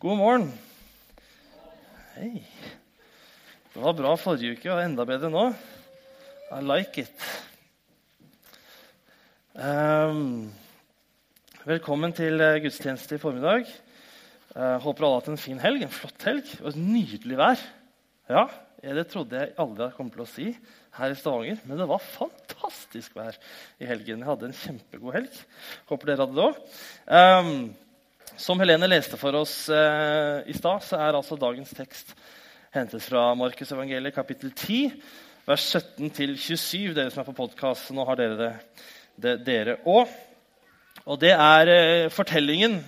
God 0.00 0.16
morgen. 0.16 0.46
Hei. 2.14 2.38
Det 3.74 3.82
var 3.82 3.92
bra 3.98 4.14
forrige 4.16 4.54
uke 4.56 4.70
og 4.72 4.78
enda 4.80 5.04
bedre 5.04 5.28
nå. 5.28 5.42
I 6.56 6.60
like 6.64 7.02
it. 7.02 7.26
Um, 9.52 10.46
velkommen 11.66 12.16
til 12.16 12.40
eh, 12.40 12.62
gudstjeneste 12.64 13.18
i 13.18 13.20
formiddag. 13.20 13.68
Uh, 14.54 14.80
håper 14.80 15.04
alle 15.04 15.18
har 15.18 15.20
hatt 15.20 15.28
en 15.34 15.42
fin 15.42 15.60
helg. 15.60 15.84
En 15.84 15.92
flott 15.92 16.24
helg 16.30 16.48
og 16.62 16.70
et 16.72 16.80
nydelig 16.80 17.36
vær. 17.42 17.66
Ja, 18.32 18.46
Det 18.80 19.06
trodde 19.12 19.36
jeg 19.36 19.52
aldri 19.60 19.90
kom 19.98 20.08
til 20.16 20.24
å 20.24 20.28
si 20.32 20.48
her 20.96 21.12
i 21.12 21.20
Stavanger, 21.20 21.60
men 21.68 21.76
det 21.76 21.90
var 21.92 22.00
fantastisk 22.00 23.20
vær 23.20 23.36
i 23.76 23.92
helgen. 23.92 24.24
Jeg 24.24 24.32
hadde 24.32 24.48
en 24.48 24.58
kjempegod 24.64 25.20
helg. 25.20 25.40
Håper 25.92 26.14
dere 26.14 26.24
hadde 26.24 26.40
det 26.40 26.48
òg. 26.48 27.86
Som 28.40 28.56
Helene 28.62 28.88
leste 28.88 29.18
for 29.20 29.36
oss 29.36 29.66
eh, 29.68 30.46
i 30.48 30.54
stad, 30.56 30.80
så 30.80 30.96
er 30.96 31.12
altså 31.12 31.36
dagens 31.36 31.74
tekst 31.76 32.14
hentet 32.72 33.02
fra 33.04 33.34
Markus 33.36 33.68
evangeliet, 33.74 34.14
kapittel 34.16 34.54
10, 34.54 34.94
vers 35.44 35.66
17-27. 35.76 36.94
Dere 36.96 37.12
som 37.12 37.20
er 37.20 37.26
på 37.26 37.36
podkast, 37.36 37.90
nå 37.92 38.06
har 38.08 38.16
dere 38.16 38.38
det, 38.38 38.50
det 39.20 39.34
dere 39.44 39.74
òg. 39.84 40.08
Og 41.04 41.20
det 41.20 41.34
er 41.34 41.72
eh, 41.74 42.06
fortellingen, 42.14 42.78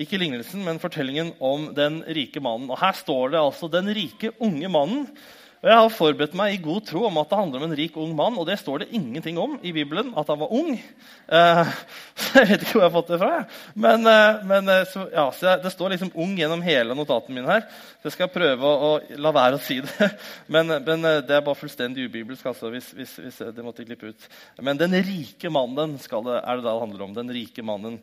ikke 0.00 0.16
lignelsen, 0.22 0.64
men 0.64 0.80
fortellingen 0.80 1.34
om 1.44 1.68
den 1.76 2.00
rike 2.08 2.40
mannen. 2.40 2.72
Og 2.72 2.80
her 2.80 2.96
står 2.96 3.34
det 3.34 3.42
altså 3.42 3.68
'den 3.68 3.92
rike 3.92 4.32
unge 4.40 4.72
mannen' 4.72 5.10
Og 5.62 5.68
Jeg 5.70 5.78
har 5.78 5.92
forberedt 5.94 6.32
meg 6.34 6.56
i 6.56 6.58
god 6.58 6.82
tro 6.88 7.04
om 7.06 7.18
at 7.20 7.28
det 7.30 7.36
handler 7.38 7.60
om 7.62 7.64
en 7.68 7.76
rik, 7.78 7.94
ung 7.94 8.16
mann. 8.18 8.34
Og 8.34 8.48
det 8.48 8.56
står 8.58 8.82
det 8.82 8.88
ingenting 8.98 9.36
om 9.38 9.52
i 9.62 9.70
Bibelen, 9.70 10.08
at 10.18 10.26
han 10.32 10.40
var 10.40 10.50
ung. 10.50 10.72
Eh, 10.74 11.74
jeg 12.34 12.48
vet 12.48 12.64
ikke 12.64 12.72
hvor 12.72 12.80
jeg 12.82 12.88
har 12.88 12.94
fått 12.96 13.12
det 13.12 13.18
fra. 13.20 13.36
Men, 13.84 14.08
eh, 14.10 14.40
men 14.50 14.72
eh, 14.74 14.82
så, 14.90 15.04
ja, 15.12 15.28
så 15.30 15.52
det 15.62 15.70
står 15.70 15.94
liksom 15.94 16.10
'ung' 16.16 16.34
gjennom 16.40 16.64
hele 16.66 16.96
notatene 16.98 17.36
mine 17.36 17.46
her. 17.46 17.62
Så 18.00 18.10
jeg 18.10 18.16
skal 18.16 18.32
prøve 18.34 18.66
å, 18.66 18.88
å 18.88 19.20
la 19.22 19.30
være 19.36 19.60
å 19.60 19.62
si 19.62 19.76
det. 19.84 20.08
Men, 20.52 20.66
men 20.82 21.06
det 21.24 21.36
er 21.36 21.44
bare 21.46 21.56
fullstendig 21.56 22.08
ubibelsk 22.10 22.46
altså, 22.50 22.68
hvis, 22.74 22.90
hvis, 22.96 23.12
hvis, 23.22 23.38
det 23.54 23.64
måtte 23.64 23.84
glippe 23.86 24.10
ut. 24.10 24.26
Men 24.60 24.80
den 24.80 24.96
rike 25.06 25.48
mannen 25.48 25.94
det, 25.96 26.08
er 26.10 26.58
det 26.58 26.64
da 26.64 26.72
det 26.72 26.82
handler 26.82 27.04
om. 27.06 27.14
Den 27.14 27.30
rike 27.32 27.62
mannen 27.64 28.00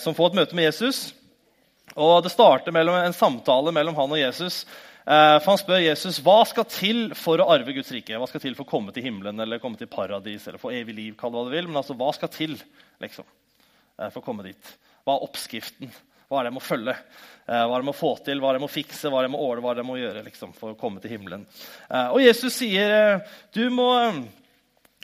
som 0.00 0.14
får 0.16 0.30
et 0.30 0.38
møte 0.38 0.56
med 0.56 0.70
Jesus. 0.70 1.02
Og 1.98 2.22
Det 2.22 2.32
starter 2.32 2.72
mellom 2.72 2.96
en 2.96 3.16
samtale 3.16 3.74
mellom 3.74 3.98
han 3.98 4.14
og 4.14 4.22
Jesus. 4.22 4.62
Eh, 5.06 5.38
for 5.40 5.52
Han 5.52 5.60
spør 5.60 5.80
Jesus 5.82 6.20
hva 6.24 6.40
skal 6.48 6.66
til 6.68 7.00
for 7.18 7.40
å 7.40 7.48
arve 7.54 7.72
Guds 7.76 7.90
rike. 7.94 8.18
Hva 8.20 8.28
skal 8.28 8.42
til 8.42 8.56
for 8.58 8.66
å 8.66 8.70
komme 8.70 8.92
til 8.94 9.06
himmelen 9.06 9.40
eller 9.40 9.62
komme 9.62 9.80
til 9.80 9.90
paradis 9.90 10.46
eller 10.46 10.60
få 10.60 10.74
evig 10.76 10.96
liv. 10.96 11.16
kall 11.16 11.32
det 11.32 11.40
hva 11.40 11.48
du 11.48 11.56
vil, 11.56 11.68
Men 11.68 11.80
altså, 11.80 11.96
hva 11.96 12.12
skal 12.14 12.28
til 12.28 12.58
liksom, 13.00 13.24
eh, 13.98 14.10
for 14.10 14.20
å 14.20 14.24
komme 14.24 14.44
dit? 14.44 14.72
Hva 15.04 15.16
er 15.16 15.26
oppskriften? 15.26 15.92
Hva 16.28 16.40
er 16.40 16.44
det 16.46 16.52
jeg 16.52 16.58
må 16.58 16.62
følge? 16.62 16.96
Eh, 17.48 17.64
hva 17.64 17.64
er 17.64 17.78
det 17.78 17.84
jeg 17.84 17.90
må 17.90 17.96
få 17.96 18.12
til? 18.24 18.40
Hva 18.40 18.50
er 18.50 18.52
det 18.52 18.60
jeg 18.60 18.66
må 18.66 18.74
fikse? 18.74 19.08
Hva 19.08 19.18
er 19.18 19.22
det 19.22 19.30
jeg 19.30 19.36
må 19.36 19.46
ordne? 19.46 19.64
Hva 19.64 19.70
er 19.70 19.78
det 19.78 19.84
jeg 19.84 19.90
må 19.90 20.00
gjøre 20.00 20.26
liksom, 20.28 20.52
for 20.54 20.74
å 20.74 20.78
komme 20.78 21.00
til 21.00 21.16
himmelen? 21.16 21.46
Og 22.12 22.20
Jesus 22.22 22.54
sier 22.54 23.24
du 23.52 23.64
må 23.70 23.88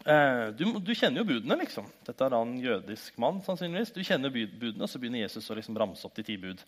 du, 0.06 0.64
du, 0.78 0.92
kjenner 0.94 1.24
jo 1.24 1.26
budene. 1.26 1.56
liksom. 1.64 1.88
Dette 2.06 2.22
er 2.22 2.36
en 2.36 2.52
jødisk 2.62 3.16
mann. 3.18 3.40
sannsynligvis. 3.42 3.90
Du 3.90 4.04
kjenner 4.06 4.30
budene, 4.30 4.84
Og 4.84 4.88
så 4.92 5.00
begynner 5.02 5.24
Jesus 5.24 5.50
å 5.50 5.56
liksom 5.58 5.74
ramse 5.74 6.06
opp 6.06 6.14
de 6.14 6.22
ti 6.22 6.36
bud. 6.38 6.62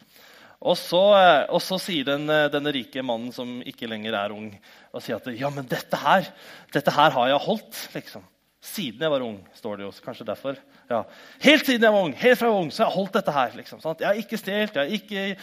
Og 0.58 0.74
så, 0.74 1.02
eh, 1.14 1.44
og 1.54 1.60
så, 1.62 1.78
sier 1.78 2.06
den, 2.08 2.26
eh, 2.30 2.48
denne 2.50 2.72
rike 2.74 3.02
mannen 3.06 3.30
som 3.34 3.60
ikke 3.62 3.86
lenger 3.86 4.16
er 4.18 4.34
ung, 4.34 4.50
og 4.90 5.04
sier 5.04 5.20
at 5.20 5.28
ja, 5.38 5.50
men 5.54 5.68
dette 5.70 6.00
her, 6.02 6.26
dette 6.74 6.94
her 6.94 7.14
har 7.14 7.28
jeg 7.30 7.46
holdt. 7.46 7.78
liksom. 7.94 8.24
Siden 8.58 9.04
jeg 9.04 9.10
var 9.12 9.22
ung, 9.22 9.36
står 9.54 9.78
det 9.78 9.84
jo. 9.86 9.92
Kanskje 10.02 10.26
derfor. 10.26 10.56
Ja. 10.90 11.04
Helt 11.44 11.64
siden 11.64 11.84
jeg 11.86 11.94
var 11.94 12.08
ung, 12.08 12.14
helt 12.18 12.38
fra 12.40 12.48
jeg 12.48 12.54
var 12.56 12.64
ung, 12.64 12.72
så 12.74 12.82
har 12.82 12.90
jeg 12.90 12.96
holdt 12.96 13.14
dette 13.14 13.34
her. 13.36 13.52
liksom. 13.54 13.84
Jeg 13.86 14.08
har 14.08 14.18
ikke 14.18 14.40
stjålet, 14.40 14.74
jeg, 14.74 15.36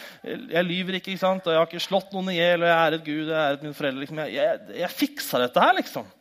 jeg, 0.52 0.66
lyver 0.68 1.00
ikke, 1.00 1.14
ikke 1.14 1.24
sant? 1.24 1.48
og 1.48 1.54
jeg 1.54 1.62
har 1.62 1.70
ikke 1.70 1.86
slått 1.86 2.12
noen 2.12 2.34
i 2.34 2.36
hjel. 2.42 2.66
Og 2.66 2.68
jeg 2.68 2.82
æret 2.82 3.08
Gud, 3.08 3.24
jeg 3.32 3.40
æret 3.40 3.64
mine 3.64 3.78
foreldre. 3.80 4.04
Liksom. 4.04 4.22
Jeg, 4.26 4.36
jeg, 4.36 4.80
jeg, 4.82 4.92
fiksa 5.00 5.42
dette 5.46 5.64
her, 5.64 5.80
liksom. 5.80 6.12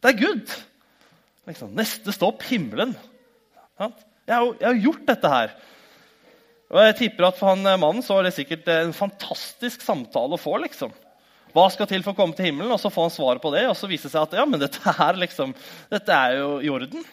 Det 0.00 0.12
er 0.12 0.20
good. 0.20 0.54
Liksom. 1.48 1.72
Neste 1.80 2.12
stopp 2.12 2.44
himmelen. 2.50 2.92
Jeg 3.80 3.96
jeg 4.28 4.66
har 4.68 4.82
gjort 4.84 5.06
dette 5.08 5.32
her. 5.32 5.54
Og 6.70 6.84
jeg 6.86 6.96
tipper 7.00 7.28
at 7.28 7.38
For 7.38 7.52
han 7.52 7.66
eh, 7.66 7.78
mannen 7.80 8.04
så 8.06 8.18
er 8.18 8.28
det 8.28 8.36
sikkert 8.36 8.68
en 8.72 8.92
fantastisk 8.96 9.82
samtale 9.84 10.36
å 10.36 10.40
få. 10.40 10.56
liksom. 10.62 10.94
Hva 11.50 11.66
skal 11.74 11.88
til 11.90 12.04
for 12.06 12.14
å 12.14 12.18
komme 12.18 12.36
til 12.38 12.46
himmelen? 12.46 12.70
Og 12.70 12.78
så 12.78 12.92
får 12.94 13.08
han 13.08 13.14
svaret 13.14 13.42
på 13.42 13.50
det, 13.54 13.64
og 13.66 13.76
så 13.78 13.90
viser 13.90 14.06
det 14.06 14.14
seg 14.14 14.28
at 14.28 14.36
ja, 14.38 14.46
men 14.46 14.62
dette, 14.62 14.80
er, 14.92 15.18
liksom, 15.18 15.54
dette 15.90 16.14
er 16.14 16.38
jo 16.38 16.50
i 16.62 16.70
orden. 16.70 17.06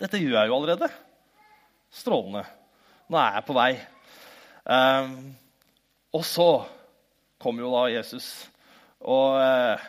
Dette 0.00 0.20
gjør 0.20 0.38
jeg 0.38 0.48
jo 0.48 0.56
allerede. 0.56 0.88
Strålende. 1.92 2.46
Nå 3.12 3.20
er 3.20 3.36
jeg 3.36 3.46
på 3.46 3.56
vei. 3.58 3.72
Um, 4.64 5.12
og 6.16 6.24
så 6.24 6.48
kommer 7.42 7.66
jo 7.66 7.74
da 7.74 7.84
Jesus. 7.92 8.30
Og 9.04 9.36
uh, 9.36 9.84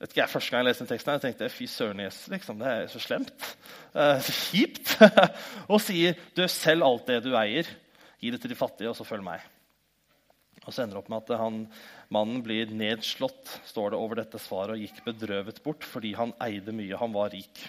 vet 0.00 0.14
ikke, 0.14 0.22
jeg, 0.22 0.32
Første 0.32 0.54
gang 0.54 0.62
jeg 0.62 0.70
leste 0.70 0.86
den 0.86 0.92
teksten, 0.94 1.12
jeg 1.18 1.24
tenkte 1.26 1.52
fy 1.52 1.68
søren, 1.68 2.02
Jesus, 2.06 2.30
liksom, 2.32 2.62
det 2.62 2.72
er 2.72 2.88
så 2.88 3.02
slemt. 3.04 3.48
Uh, 3.92 4.16
så 4.24 4.36
kjipt. 4.38 4.96
og 5.72 5.82
sier 5.84 6.16
du 6.38 6.46
selv 6.48 6.88
alt 6.88 7.04
det 7.10 7.20
du 7.26 7.34
eier, 7.36 7.68
gi 8.22 8.30
det 8.30 8.40
til 8.42 8.52
de 8.52 8.58
fattige, 8.58 8.92
og 8.92 8.96
så 8.98 9.06
følg 9.06 9.24
meg. 9.26 9.42
Og 10.62 10.70
så 10.70 10.84
ender 10.84 10.94
det 10.94 11.02
opp 11.02 11.10
med 11.10 11.24
at 11.24 11.40
han, 11.40 11.62
Mannen 12.14 12.42
blir 12.44 12.70
nedslått 12.70 13.50
står 13.66 13.92
det 13.92 13.98
over 13.98 14.20
dette 14.20 14.38
svaret, 14.42 14.76
og 14.76 14.82
gikk 14.82 15.00
bedrøvet 15.08 15.58
bort 15.64 15.86
fordi 15.86 16.12
han 16.18 16.34
eide 16.44 16.74
mye. 16.76 16.98
Han 17.00 17.14
var 17.16 17.32
rik. 17.34 17.64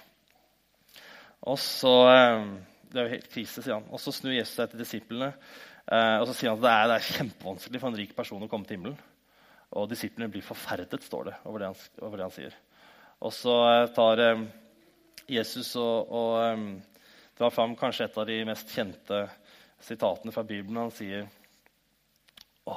Og 1.49 1.57
så, 1.59 1.93
uh, 2.07 2.45
Det 2.93 3.01
er 3.01 3.07
jo 3.07 3.15
helt 3.15 3.31
krise, 3.33 3.63
sier 3.63 3.79
han. 3.79 3.87
Og 3.89 4.01
så 4.01 4.13
snur 4.13 4.35
Jesus 4.35 4.53
seg 4.59 4.69
til 4.69 4.83
disiplene 4.83 5.31
uh, 5.33 6.21
og 6.21 6.27
så 6.29 6.35
sier 6.37 6.53
han 6.53 6.61
at 6.61 6.65
det 6.67 6.73
er, 6.75 6.91
det 6.91 6.99
er 6.99 7.09
kjempevanskelig 7.17 7.81
for 7.81 7.89
en 7.89 7.99
rik 8.03 8.13
person 8.15 8.45
å 8.45 8.51
komme 8.51 8.69
til 8.69 8.77
himmelen. 8.77 8.99
Og 9.73 9.89
disiplene 9.89 10.29
blir 10.29 10.45
forferdet, 10.45 11.01
står 11.01 11.31
det, 11.31 11.37
over 11.49 11.63
det 11.63 11.71
han, 11.71 11.85
over 12.05 12.19
det 12.19 12.27
han 12.27 12.35
sier. 12.35 12.57
Og 13.25 13.33
så 13.33 13.55
eh, 13.71 13.87
tar 13.95 14.21
eh, 14.21 14.43
Jesus 15.33 15.71
og, 15.81 16.11
og 16.13 17.39
drar 17.39 17.53
fram 17.55 17.73
kanskje 17.79 18.05
et 18.05 18.19
av 18.21 18.27
de 18.29 18.37
mest 18.45 18.69
kjente 18.75 19.23
sitatene 19.83 20.33
fra 20.35 20.43
Bibelen. 20.47 20.85
Han 20.85 20.93
sier 20.95 21.27
Å, 22.63 22.75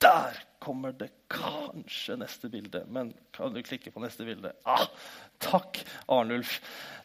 der 0.00 0.36
kommer 0.58 0.92
det 0.96 1.10
kanskje 1.28 2.16
neste 2.20 2.48
bilde. 2.48 2.84
Men 2.88 3.12
kan 3.32 3.52
du 3.52 3.60
klikke 3.62 3.92
på 3.92 4.02
neste 4.02 4.24
bilde? 4.24 4.52
Ah, 4.64 4.86
takk, 5.42 5.82
Arnulf. 6.06 6.58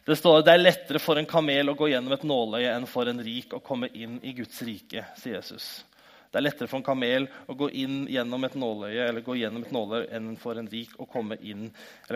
Det 0.04 0.16
står 0.16 0.42
det 0.44 0.54
er 0.54 0.62
lettere 0.62 1.00
for 1.00 1.20
en 1.20 1.28
kamel 1.28 1.72
å 1.72 1.76
gå 1.78 1.90
gjennom 1.92 2.16
et 2.16 2.26
nåløye 2.28 2.72
enn 2.74 2.88
for 2.88 3.08
en 3.08 3.22
rik 3.24 3.54
å 3.56 3.62
komme 3.64 3.88
inn 3.92 4.18
i 4.22 4.34
Guds 4.36 4.62
rike, 4.66 5.06
sier 5.20 5.38
Jesus. 5.38 5.68
Det 6.34 6.40
er 6.40 6.48
lettere 6.48 6.66
for 6.66 6.80
en 6.80 6.86
kamel 6.86 7.28
å 7.46 7.54
gå 7.54 7.68
inn 7.78 8.08
gjennom 8.10 8.42
et 8.44 8.56
nåløye 8.58 9.06
eller 9.06 9.22
gå 9.22 9.36
gjennom 9.38 9.62
et 9.62 9.74
nåløye 9.74 10.08
enn 10.18 10.32
for 10.40 10.58
en 10.58 10.68
rik 10.68 10.96
å 10.98 11.06
komme 11.06 11.38
inn, 11.46 11.68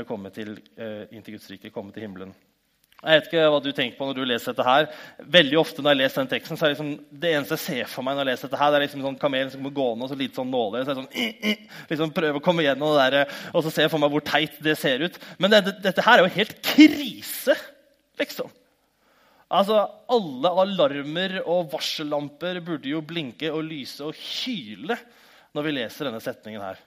komme 0.08 0.32
til, 0.34 0.56
uh, 0.80 1.04
inn 1.14 1.22
til 1.22 1.36
Guds 1.36 1.46
rike, 1.52 1.70
komme 1.70 1.94
til 1.94 2.08
himmelen. 2.08 2.34
Jeg 2.98 3.14
vet 3.14 3.26
ikke 3.28 3.42
hva 3.46 3.58
du 3.62 3.68
tenker 3.70 3.94
på 3.94 4.06
når 4.08 4.16
du 4.18 4.24
leser 4.26 4.50
dette 4.50 4.64
her. 4.66 4.88
Veldig 5.36 5.58
ofte 5.60 5.82
når 5.84 5.92
jeg 5.94 5.98
leser 6.00 6.18
den 6.24 6.30
teksten, 6.32 6.58
så 6.58 6.66
er 6.66 6.72
det, 6.72 6.74
liksom, 6.74 7.18
det 7.22 7.30
eneste 7.30 7.54
jeg 7.54 7.62
ser 7.62 7.92
for 7.92 8.02
meg, 8.02 8.16
når 8.16 8.24
jeg 8.24 8.30
leser 8.32 8.50
dette 8.50 8.58
her, 8.58 8.72
det 8.74 8.78
er 8.78 8.84
liksom 8.88 9.04
sånn 9.06 9.18
kamelen 9.22 9.52
som 9.52 9.60
kommer 9.60 9.76
gående 9.76 10.06
og 10.06 10.10
så 10.10 10.18
lite 10.18 10.40
sånn 10.40 10.50
nåler. 10.50 10.82
Så 10.82 10.90
jeg 10.90 10.98
sånn, 10.98 11.12
eh, 11.14 11.44
eh, 11.52 11.76
liksom 11.92 12.14
prøver 12.16 12.40
å 12.40 12.42
komme 12.42 12.64
gjennom 12.66 12.96
det 12.96 13.04
der, 13.14 13.36
og 13.52 13.62
så 13.62 13.70
ser 13.70 13.86
jeg 13.86 13.92
for 13.92 14.02
meg 14.02 14.10
hvor 14.16 14.26
teit 14.26 14.58
det 14.66 14.74
ser 14.80 15.04
ut. 15.06 15.20
Men 15.38 15.54
det, 15.54 15.76
dette 15.84 16.02
her 16.08 16.18
er 16.18 16.26
jo 16.26 16.34
helt 16.40 16.56
krise, 16.66 17.54
liksom. 18.18 18.50
Altså, 19.48 19.78
Alle 20.10 20.52
alarmer 20.64 21.38
og 21.44 21.70
varsellamper 21.76 22.58
burde 22.66 22.90
jo 22.90 23.06
blinke 23.06 23.54
og 23.54 23.62
lyse 23.70 24.02
og 24.04 24.18
hyle 24.18 24.98
når 25.54 25.64
vi 25.68 25.78
leser 25.78 26.10
denne 26.10 26.20
setningen 26.24 26.66
her. 26.66 26.82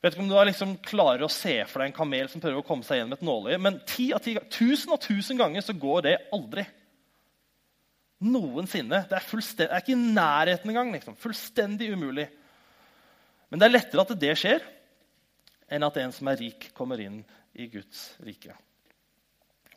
Vet 0.00 0.14
ikke 0.14 0.24
om 0.24 0.30
du 0.30 0.36
liksom 0.48 0.76
klarer 0.80 1.26
å 1.26 1.32
se 1.32 1.58
for 1.68 1.82
deg 1.82 1.90
en 1.90 1.96
kamel 1.98 2.28
som 2.32 2.40
prøver 2.40 2.62
å 2.62 2.66
komme 2.66 2.86
seg 2.86 3.02
gjennom 3.02 3.18
et 3.18 3.24
nåløye, 3.26 3.58
men 3.60 3.80
ti 3.88 4.10
av 4.16 4.22
ti, 4.24 4.32
tusen 4.48 4.94
og 4.94 5.02
tusen 5.04 5.40
ganger 5.40 5.64
så 5.64 5.76
går 5.76 6.06
det 6.06 6.14
aldri. 6.32 6.64
Noensinne. 8.24 9.02
Det 9.08 9.16
er, 9.16 9.26
det 9.58 9.66
er 9.66 9.82
ikke 9.82 9.96
i 9.96 10.00
nærheten 10.00 10.72
engang. 10.72 10.92
Liksom. 10.92 11.16
Fullstendig 11.20 11.90
umulig. 11.92 12.26
Men 13.50 13.60
det 13.60 13.66
er 13.66 13.74
lettere 13.74 14.04
at 14.04 14.16
det 14.22 14.34
skjer, 14.40 14.64
enn 15.70 15.84
at 15.86 15.98
en 16.00 16.12
som 16.14 16.28
er 16.32 16.40
rik, 16.46 16.70
kommer 16.76 17.00
inn 17.02 17.20
i 17.56 17.66
Guds 17.72 18.10
rike. 18.24 18.54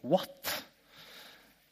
What? 0.03 0.51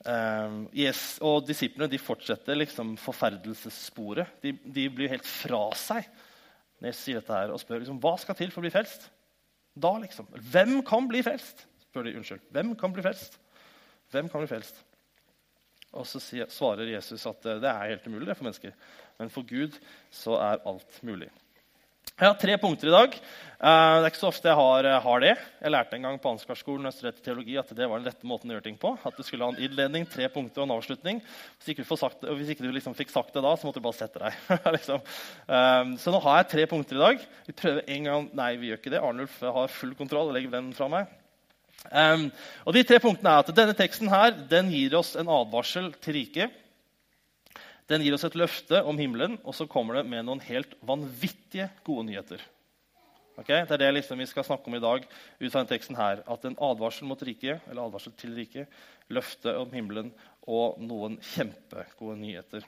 Um, 0.01 0.63
yes, 0.73 1.19
og 1.21 1.45
disiplene 1.45 1.91
de 1.91 1.99
fortsetter 2.01 2.57
liksom 2.57 2.95
forferdelsessporet. 2.99 4.39
De, 4.41 4.55
de, 4.65 4.87
blir 4.89 5.11
helt 5.11 5.27
fra 5.27 5.67
seg 5.77 6.07
jeg 6.89 6.97
sier 6.97 7.19
dette 7.19 7.35
her, 7.35 7.51
og 7.53 7.61
spør 7.61 7.83
liksom, 7.83 7.99
hva 8.01 8.15
skal 8.21 8.37
til 8.37 8.53
for 8.53 8.61
å 8.61 8.65
bli 8.65 8.73
frelst. 8.73 9.09
Da, 9.77 9.91
liksom. 10.01 10.29
Hvem 10.51 10.79
kan 10.87 11.07
bli 11.09 11.21
frelst? 11.25 11.67
spør 11.85 12.07
de. 12.07 12.15
Unnskyld. 12.19 12.47
Hvem 12.55 12.73
kan 12.79 12.95
bli 12.95 13.03
frelst? 13.05 13.37
Hvem 14.11 14.31
kan 14.31 14.43
bli 14.43 14.49
frelst? 14.49 14.79
Og 15.91 16.07
så 16.07 16.21
svarer 16.23 16.87
Jesus 16.93 17.25
at 17.27 17.43
det 17.43 17.67
er 17.67 17.89
helt 17.91 18.05
umulig 18.07 18.29
det 18.29 18.37
for 18.39 18.47
mennesker. 18.47 18.75
Men 19.19 19.31
for 19.31 19.47
Gud 19.47 19.75
så 20.15 20.37
er 20.39 20.63
alt 20.67 20.99
mulig. 21.03 21.27
Jeg 22.21 22.29
har 22.29 22.37
tre 22.37 22.53
punkter 22.61 22.85
i 22.85 22.91
dag. 22.93 23.15
Uh, 23.57 23.95
det 23.97 24.03
er 24.03 24.11
ikke 24.11 24.19
så 24.19 24.27
ofte 24.29 24.45
jeg 24.45 24.57
har, 24.59 24.85
uh, 24.85 24.97
har 25.01 25.21
det. 25.23 25.31
Jeg 25.57 25.71
lærte 25.73 25.97
en 25.97 26.03
gang 26.05 26.19
på 26.21 26.29
Ansgarskolen 26.29 26.85
teologi 27.25 27.55
at 27.57 27.71
det 27.73 27.87
var 27.89 27.97
den 27.97 28.11
rette 28.11 28.29
måten 28.29 28.51
å 28.51 28.53
gjøre 28.53 28.65
ting 28.67 28.77
på. 28.77 28.91
At 29.09 29.17
du 29.17 29.25
skulle 29.25 29.47
ha 29.47 29.55
en 29.55 29.57
innledning, 29.65 30.05
tre 30.05 30.27
punkter 30.29 30.61
og 30.61 30.67
en 30.67 30.75
avslutning. 30.75 31.23
Hvis 31.57 31.71
ikke 31.73 31.81
du, 31.81 31.89
sagt, 31.97 32.21
hvis 32.21 32.51
ikke 32.53 32.67
du 32.67 32.69
liksom 32.75 32.93
fikk 32.99 33.09
sagt 33.09 33.33
det 33.33 33.41
da, 33.41 33.55
så 33.57 33.65
måtte 33.65 33.81
du 33.81 33.87
bare 33.87 33.97
sette 33.97 34.21
deg. 34.21 34.37
liksom. 34.77 35.01
uh, 35.49 35.97
så 35.97 36.13
nå 36.13 36.21
har 36.27 36.43
jeg 36.43 36.51
tre 36.53 36.69
punkter 36.75 36.99
i 36.99 37.03
dag. 37.07 37.25
Vi 37.49 37.57
prøver 37.63 37.91
en 37.97 38.11
gang 38.11 38.31
Nei, 38.37 38.51
vi 38.61 38.69
gjør 38.69 38.83
ikke 38.83 38.93
det. 38.93 39.01
Arnulf 39.01 39.41
har 39.57 39.75
full 39.79 39.97
kontroll. 39.97 40.29
og 40.29 40.37
legger 40.37 40.53
den 40.59 40.69
fra 40.77 40.93
meg. 40.93 41.17
Og 41.89 42.75
de 42.77 42.85
tre 42.85 43.01
punktene 43.01 43.33
er 43.33 43.41
at 43.41 43.55
Denne 43.57 43.73
teksten 43.73 44.13
her, 44.13 44.35
den 44.51 44.69
gir 44.69 44.93
oss 44.99 45.15
en 45.17 45.31
advarsel 45.41 45.89
til 45.97 46.21
riket. 46.21 46.60
Den 47.91 48.05
gir 48.05 48.15
oss 48.15 48.23
et 48.23 48.37
løfte 48.39 48.79
om 48.87 48.99
himmelen, 48.99 49.35
og 49.43 49.55
så 49.57 49.67
kommer 49.67 49.99
det 49.99 50.07
med 50.07 50.23
noen 50.23 50.39
helt 50.45 50.77
vanvittige 50.87 51.67
gode 51.83 52.05
nyheter. 52.07 52.43
Okay? 53.35 53.65
Det 53.67 53.75
er 53.75 53.81
det 53.83 53.89
liksom 53.97 54.21
vi 54.21 54.29
skal 54.29 54.45
snakke 54.47 54.71
om 54.71 54.77
i 54.77 54.83
dag. 54.83 55.03
ut 55.39 55.51
fra 55.51 55.59
den 55.59 55.67
teksten 55.67 55.97
her, 55.99 56.23
At 56.27 56.45
en 56.45 56.55
advarsel 56.55 57.07
mot 57.07 57.21
riket, 57.21 57.59
eller 57.69 57.83
advarsel 57.83 58.13
til 58.13 58.35
riket, 58.35 58.67
løftet 59.09 59.55
om 59.55 59.71
himmelen 59.71 60.13
og 60.47 60.79
noen 60.79 61.19
kjempegode 61.19 62.17
nyheter. 62.17 62.63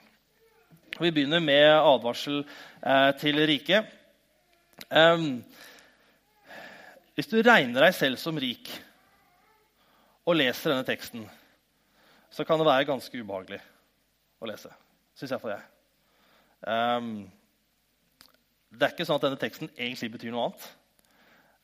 Vi 1.00 1.10
begynner 1.10 1.40
med 1.40 1.72
advarsel 1.72 2.44
eh, 2.82 3.12
til 3.18 3.46
riket. 3.46 3.86
Um, 4.90 5.42
hvis 7.14 7.30
du 7.30 7.40
regner 7.42 7.80
deg 7.80 7.94
selv 7.94 8.18
som 8.18 8.36
rik 8.38 8.68
og 10.26 10.36
leser 10.36 10.74
denne 10.74 10.86
teksten, 10.86 11.28
så 12.30 12.44
kan 12.44 12.58
det 12.58 12.66
være 12.66 12.88
ganske 12.90 13.18
ubehagelig 13.22 13.62
å 14.42 14.50
lese 14.50 14.74
syns 15.14 15.34
iallfall 15.34 15.54
jeg. 15.54 15.64
Um, 16.64 17.10
det 18.74 18.86
er 18.86 18.94
ikke 18.94 19.06
sånn 19.06 19.20
at 19.20 19.26
denne 19.26 19.40
teksten 19.40 19.70
egentlig 19.76 20.10
betyr 20.14 20.34
noe 20.34 20.48
annet. 20.48 20.64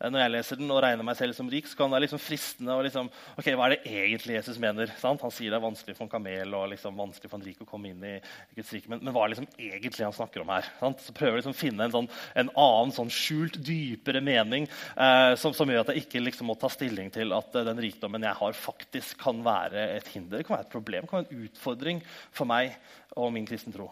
Eh, 0.00 0.08
når 0.08 0.23
jeg 0.23 0.32
leser 0.32 0.61
den 0.61 0.73
og 0.73 0.81
regner 0.85 1.05
meg 1.06 1.19
selv 1.19 1.37
som 1.37 1.49
rik, 1.52 1.69
så 1.69 1.76
kan 1.76 1.91
det 1.91 1.97
være 1.97 2.06
liksom 2.06 2.23
fristende 2.23 2.76
å 2.76 2.85
liksom, 2.85 3.11
ok, 3.37 3.50
Hva 3.52 3.67
er 3.67 3.75
det 3.75 3.93
egentlig 4.00 4.37
Jesus 4.38 4.61
mener? 4.62 4.93
Sant? 5.00 5.20
Han 5.25 5.35
sier 5.35 5.52
det 5.52 5.58
er 5.58 5.64
vanskelig 5.67 5.97
for 5.99 6.06
en 6.06 6.12
kamel 6.12 6.56
og 6.56 6.70
liksom 6.73 6.97
vanskelig 6.99 7.31
for 7.31 7.41
en 7.41 7.47
rik 7.47 7.61
å 7.61 7.69
komme 7.69 7.93
inn 7.93 8.06
i 8.08 8.14
Guds 8.56 8.73
rike. 8.76 8.91
Men, 8.93 9.02
men, 9.05 9.12
hva 9.14 9.25
er 9.25 9.31
det 9.31 9.37
liksom 9.37 9.50
egentlig 9.69 10.08
han 10.08 10.17
snakker 10.17 10.44
om 10.44 10.52
her? 10.55 10.70
Sant? 10.81 11.05
Så 11.05 11.17
prøver 11.17 11.37
jeg 11.37 11.43
liksom 11.43 11.56
å 11.56 11.61
finne 11.61 11.87
en, 11.87 11.94
sånn, 11.97 12.11
en 12.43 12.52
annen 12.64 12.97
sånn 12.97 13.12
skjult, 13.12 13.61
dypere 13.67 14.25
mening 14.25 14.69
eh, 14.70 15.35
som, 15.41 15.55
som, 15.56 15.69
gjør 15.70 15.85
at 15.85 15.94
jeg 15.94 16.06
ikke 16.06 16.25
liksom 16.25 16.49
må 16.50 16.56
ta 16.61 16.70
stilling 16.73 17.12
til 17.14 17.35
at 17.37 17.55
uh, 17.55 17.64
den 17.67 17.81
rikdommen 17.85 18.25
jeg 18.25 18.38
har, 18.41 18.56
faktisk 18.56 19.20
kan 19.20 19.43
være 19.44 19.85
et 19.99 20.08
hinder, 20.14 20.43
kan 20.46 20.56
være 20.56 20.67
et 20.69 20.73
problem, 20.73 21.08
kan 21.08 21.20
være 21.20 21.31
en 21.31 21.49
utfordring 21.49 22.05
for 22.32 22.49
meg 22.49 22.73
og 23.20 23.32
min 23.35 23.46
kristne 23.49 23.75
tro. 23.75 23.91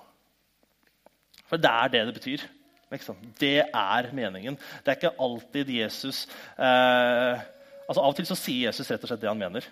For 1.49 1.61
det 1.61 1.71
er 1.71 1.93
det 1.93 2.07
det 2.09 2.17
betyr. 2.17 2.45
Det 2.89 3.59
er 3.67 4.11
meningen. 4.17 4.57
Det 4.85 4.93
er 4.93 4.97
ikke 4.97 5.17
alltid 5.21 5.71
Jesus 5.77 6.23
eh, 6.57 7.43
altså 7.89 8.03
Av 8.03 8.13
og 8.13 8.17
til 8.17 8.29
så 8.29 8.37
sier 8.37 8.69
Jesus 8.69 8.89
rett 8.93 9.05
og 9.05 9.11
slett 9.11 9.25
det 9.25 9.31
han 9.31 9.41
mener. 9.41 9.67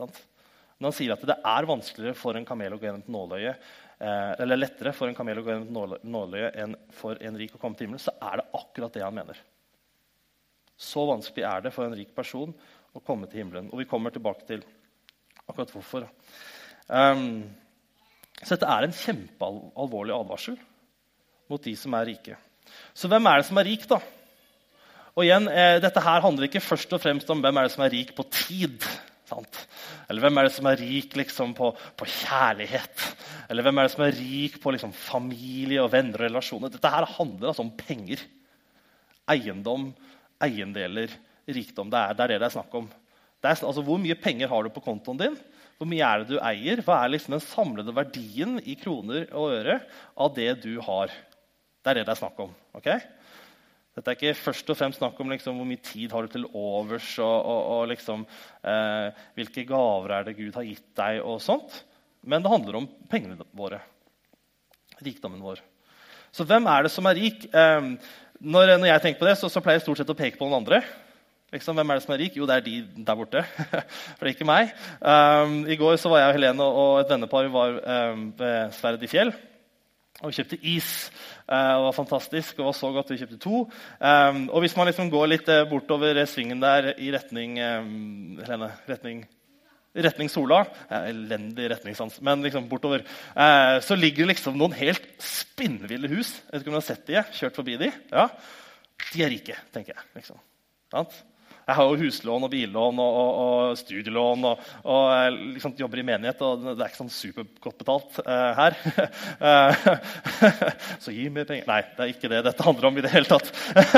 Men 0.00 0.88
han 0.88 0.96
sier 0.96 1.12
at 1.12 1.24
det 1.28 1.36
er 1.36 1.68
vanskeligere 1.68 2.16
for 2.16 2.36
en 2.36 2.48
kamel 2.48 2.72
å 2.72 2.80
gå 2.80 2.88
gjennom 2.88 3.04
et 3.04 3.12
nåløye, 3.12 3.54
eh, 4.00 4.32
eller 4.40 4.60
lettere 4.60 4.94
for 4.96 5.10
en 5.10 5.16
kamel 5.16 5.40
å 5.40 5.44
gå 5.44 5.52
gjennom 5.52 5.96
et 5.96 6.06
nåløye 6.08 6.52
enn 6.62 6.76
for 6.96 7.20
en 7.20 7.36
rik 7.36 7.56
å 7.56 7.60
komme 7.60 7.76
til 7.76 7.88
himmelen, 7.88 8.00
så 8.00 8.16
er 8.16 8.40
det 8.40 8.48
akkurat 8.56 8.96
det 8.96 9.04
han 9.04 9.16
mener. 9.16 9.40
Så 10.80 11.04
vanskelig 11.08 11.44
er 11.44 11.66
det 11.66 11.74
for 11.76 11.84
en 11.84 11.96
rik 11.96 12.14
person 12.16 12.54
å 12.96 13.02
komme 13.04 13.28
til 13.28 13.42
himmelen. 13.42 13.68
Og 13.68 13.82
vi 13.82 13.88
kommer 13.88 14.12
tilbake 14.14 14.46
til 14.48 14.64
akkurat 15.44 15.74
hvorfor. 15.74 16.08
Um, 16.88 17.44
så 18.40 18.54
dette 18.54 18.70
er 18.72 18.86
en 18.86 18.96
kjempealvorlig 18.96 20.16
advarsel 20.16 20.56
mot 21.50 21.62
de 21.62 21.74
som 21.78 21.94
er 21.98 22.08
rike. 22.12 22.38
Så 22.94 23.10
hvem 23.10 23.26
er 23.26 23.40
det 23.40 23.48
som 23.48 23.58
er 23.60 23.68
rik, 23.68 23.86
da? 23.90 24.00
Og 25.16 25.26
igjen, 25.26 25.48
eh, 25.50 25.78
Dette 25.82 26.02
her 26.02 26.22
handler 26.22 26.46
ikke 26.46 26.62
først 26.62 26.92
og 26.94 27.02
fremst 27.02 27.30
om 27.30 27.40
hvem 27.42 27.56
er 27.58 27.66
det 27.66 27.74
som 27.74 27.84
er 27.84 27.92
rik 27.92 28.14
på 28.16 28.26
tid. 28.30 28.86
Sant? 29.30 29.60
Eller 30.10 30.24
hvem 30.24 30.38
er 30.38 30.48
det 30.48 30.54
som 30.56 30.66
er 30.66 30.80
rik 30.80 31.14
liksom, 31.18 31.54
på, 31.54 31.70
på, 31.98 32.06
kjærlighet? 32.06 33.04
Eller 33.50 33.66
hvem 33.66 33.78
er 33.78 33.86
det 33.86 33.94
som 33.94 34.04
er 34.06 34.16
rik 34.16 34.58
på 34.62 34.72
liksom, 34.74 34.94
familie 34.96 35.82
og 35.82 35.92
venner 35.92 36.18
og 36.18 36.26
relasjoner? 36.26 36.72
Dette 36.72 36.90
her 36.90 37.06
handler 37.18 37.52
altså 37.52 37.66
om 37.66 37.74
penger. 37.78 38.24
Eiendom, 39.30 39.90
eiendeler, 40.42 41.14
rikdom. 41.46 41.92
Det 41.92 42.00
er 42.00 42.18
det 42.18 42.24
er 42.24 42.34
det 42.34 42.40
det 42.42 42.48
er 42.48 42.56
snakk 42.56 42.74
om. 42.80 42.90
Er, 43.40 43.54
altså, 43.54 43.82
hvor 43.86 44.00
mye 44.02 44.18
penger 44.18 44.50
har 44.50 44.66
du 44.66 44.74
på 44.74 44.82
kontoen 44.84 45.20
din? 45.20 45.38
Hvor 45.78 45.88
mye 45.88 46.04
er 46.04 46.22
det 46.22 46.34
du 46.34 46.42
eier? 46.44 46.82
Hva 46.84 46.98
er 47.00 47.14
liksom 47.14 47.36
den 47.36 47.44
samlede 47.44 47.94
verdien 47.96 48.58
i 48.68 48.74
kroner 48.76 49.30
og 49.30 49.54
øre 49.60 49.78
av 50.18 50.34
det 50.36 50.50
du 50.66 50.74
har? 50.84 51.14
Det 51.80 51.90
er 51.92 52.00
det 52.00 52.06
det 52.08 52.14
er 52.14 52.20
snakk 52.20 52.40
om. 52.44 52.52
ok? 52.76 52.88
Dette 53.96 54.12
er 54.12 54.16
ikke 54.16 54.38
først 54.38 54.68
og 54.70 54.78
fremst 54.78 55.00
snakk 55.00 55.18
om 55.20 55.32
liksom, 55.32 55.56
hvor 55.58 55.66
mye 55.66 55.82
tid 55.82 56.12
har 56.14 56.24
du 56.24 56.32
til 56.32 56.46
overs, 56.54 57.08
og, 57.18 57.36
og, 57.40 57.62
og 57.74 57.88
liksom, 57.90 58.22
eh, 58.62 59.24
hvilke 59.36 59.64
gaver 59.66 60.14
er 60.14 60.28
det 60.28 60.36
Gud 60.38 60.54
har 60.54 60.68
gitt 60.68 60.86
deg, 61.00 61.18
og 61.26 61.40
sånt. 61.42 61.82
Men 62.22 62.44
det 62.44 62.52
handler 62.52 62.78
om 62.78 62.88
pengene 63.10 63.48
våre. 63.56 63.80
Rikdommen 65.00 65.42
vår. 65.42 65.62
Så 66.30 66.46
hvem 66.46 66.68
er 66.70 66.86
det 66.86 66.92
som 66.94 67.08
er 67.10 67.18
rik? 67.18 67.48
Eh, 67.50 67.90
når, 68.40 68.76
når, 68.76 68.88
jeg 68.92 69.04
tenker 69.04 69.24
på 69.24 69.28
det, 69.28 69.36
så, 69.40 69.50
så 69.50 69.64
pleier 69.64 69.80
jeg 69.80 69.88
stort 69.88 70.00
sett 70.00 70.14
å 70.14 70.16
peke 70.16 70.38
på 70.38 70.46
noen 70.46 70.60
andre. 70.62 70.84
Liksom, 71.50 71.74
hvem 71.74 71.90
er 71.90 71.98
det 71.98 72.06
som 72.06 72.14
er 72.14 72.22
rik? 72.22 72.36
Jo, 72.38 72.46
det 72.46 72.60
er 72.60 72.66
de 72.68 72.76
der 72.94 73.18
borte. 73.18 73.42
For 74.16 74.22
det 74.22 74.30
er 74.30 74.34
ikke 74.36 74.46
meg. 74.48 74.70
Um, 75.02 75.64
I 75.66 75.76
går 75.80 75.98
så 75.98 76.12
var 76.12 76.22
jeg 76.22 76.30
og 76.30 76.36
Helene 76.38 76.72
og 76.84 77.00
et 77.02 77.10
vennepar 77.10 77.48
vi 77.48 77.56
var 77.56 77.80
um, 78.14 78.28
ved 78.38 78.76
Sverd 78.78 79.02
i 79.02 79.10
fjell. 79.10 79.34
Og 80.20 80.30
vi 80.30 80.36
kjøpte 80.36 80.60
is. 80.68 80.92
Uh, 81.48 81.56
det 81.56 81.82
var 81.86 81.96
fantastisk. 81.96 82.58
og 82.60 82.70
var 82.70 82.78
så 82.78 82.92
godt 82.92 83.10
vi 83.14 83.20
kjøpte 83.22 83.40
to. 83.40 83.64
Um, 83.98 84.46
og 84.50 84.64
hvis 84.64 84.76
man 84.76 84.90
liksom 84.90 85.10
går 85.12 85.34
litt 85.34 85.52
uh, 85.52 85.64
bortover 85.70 86.24
svingen 86.28 86.60
der 86.60 86.92
i 86.96 87.12
retning 87.14 87.56
Helene, 87.60 88.72
retning 88.88 89.24
retning 89.94 90.30
Sola. 90.30 90.62
Elendig 90.90 91.70
retningssans, 91.72 92.20
men 92.22 92.44
liksom 92.44 92.68
bortover. 92.70 93.02
Eh, 93.34 93.80
så 93.82 93.96
ligger 93.98 94.24
det 94.24 94.36
liksom 94.36 94.58
noen 94.58 94.76
helt 94.78 95.08
spinnville 95.24 96.10
hus. 96.12 96.36
Jeg 96.44 96.52
vet 96.52 96.62
ikke 96.62 96.72
om 96.72 96.78
du 96.78 96.80
har 96.80 96.86
sett 96.86 97.06
de, 97.08 97.18
Kjørt 97.40 97.58
forbi 97.58 97.76
de? 97.80 97.90
Ja. 98.12 98.28
De 99.10 99.24
er 99.24 99.32
rike, 99.32 99.58
tenker 99.74 99.96
jeg. 99.96 100.06
Liksom. 100.20 100.38
Jeg 101.66 101.76
har 101.78 101.86
jo 101.86 102.00
huslån 102.00 102.46
og 102.46 102.50
billån 102.52 103.00
og, 103.02 103.18
og, 103.20 103.30
og 103.40 103.78
studielån 103.78 104.46
og, 104.48 104.66
og 104.90 105.38
liksom 105.54 105.76
jobber 105.78 106.02
i 106.02 106.06
menighet, 106.06 106.42
og 106.42 106.64
det 106.66 106.74
er 106.76 106.90
ikke 106.90 107.00
sånn 107.02 107.12
supergodt 107.14 107.78
betalt 107.82 108.20
uh, 108.26 108.50
her. 108.58 108.76
så 111.04 111.14
gi 111.14 111.28
mer 111.32 111.48
penger 111.48 111.68
Nei, 111.70 111.80
det 111.96 112.04
er 112.04 112.12
ikke 112.14 112.30
det 112.32 112.44
dette 112.48 112.66
handler 112.66 112.90
om 112.90 113.00
i 113.00 113.04
det 113.06 113.12
hele 113.14 113.30
tatt. 113.30 113.50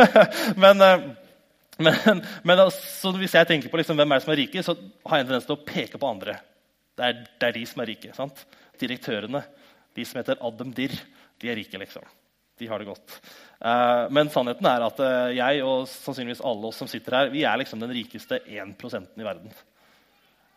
men, 0.62 0.84
uh, 0.84 1.08
men, 1.82 2.24
men 2.44 2.64
altså, 2.66 3.14
hvis 3.16 3.36
jeg 3.38 3.48
tenker 3.48 3.72
på 3.72 3.80
liksom, 3.80 3.98
hvem 4.00 4.12
er 4.12 4.20
det 4.20 4.26
som 4.26 4.34
er 4.34 4.42
rike, 4.44 4.64
så 4.66 4.76
har 4.76 5.20
jeg 5.20 5.26
en 5.26 5.30
tendens 5.32 5.48
til 5.48 5.56
å 5.56 5.64
peke 5.72 6.00
på 6.00 6.10
andre. 6.10 6.38
Det 6.98 7.08
er, 7.08 7.22
det 7.40 7.48
er 7.48 7.56
de 7.56 7.66
som 7.68 7.82
er 7.84 7.94
rike. 7.94 8.12
sant? 8.16 8.44
Direktørene. 8.80 9.44
De 9.96 10.04
som 10.08 10.20
heter 10.20 10.40
Adam 10.44 10.72
Dirr. 10.76 10.96
De 11.40 11.50
er 11.50 11.58
rike, 11.58 11.80
liksom. 11.80 12.04
De 12.58 12.69
har 12.69 12.79
det 12.79 12.88
godt. 12.88 13.15
Uh, 13.62 14.08
men 14.12 14.31
sannheten 14.31 14.67
er 14.69 14.84
at 14.86 15.03
uh, 15.03 15.32
jeg 15.34 15.62
og 15.65 15.86
sannsynligvis 15.91 16.43
alle 16.46 16.69
oss 16.69 16.81
som 16.82 16.91
sitter 16.91 17.17
her, 17.17 17.32
vi 17.32 17.44
er 17.48 17.60
liksom 17.60 17.81
den 17.82 17.94
rikeste 17.94 18.41
1% 18.44 19.20
i 19.20 19.26
verden. 19.26 19.55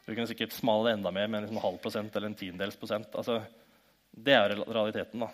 Du 0.06 0.12
kunne 0.12 0.28
sikkert 0.30 0.54
smale 0.54 0.90
det 0.90 0.98
enda 1.00 1.14
mer 1.14 1.28
med 1.28 1.40
en 1.40 1.48
liksom 1.48 1.64
halv 1.64 1.80
prosent 1.82 2.16
eller 2.16 2.30
en 2.30 2.38
tiendedels 2.38 2.78
prosent. 2.82 3.16
Altså, 3.18 3.40
det 4.12 4.36
er 4.38 4.56
realiteten. 4.60 5.26
da. 5.26 5.32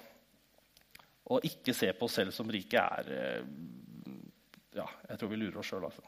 Å 1.32 1.40
ikke 1.48 1.76
se 1.76 1.92
på 1.96 2.08
oss 2.08 2.18
selv 2.20 2.36
som 2.36 2.52
rike 2.52 2.82
er 2.82 3.12
uh, 3.12 4.18
Ja, 4.78 4.88
jeg 5.10 5.20
tror 5.20 5.32
vi 5.32 5.42
lurer 5.42 5.60
oss 5.60 5.72
sjøl, 5.72 5.88
altså. 5.88 6.06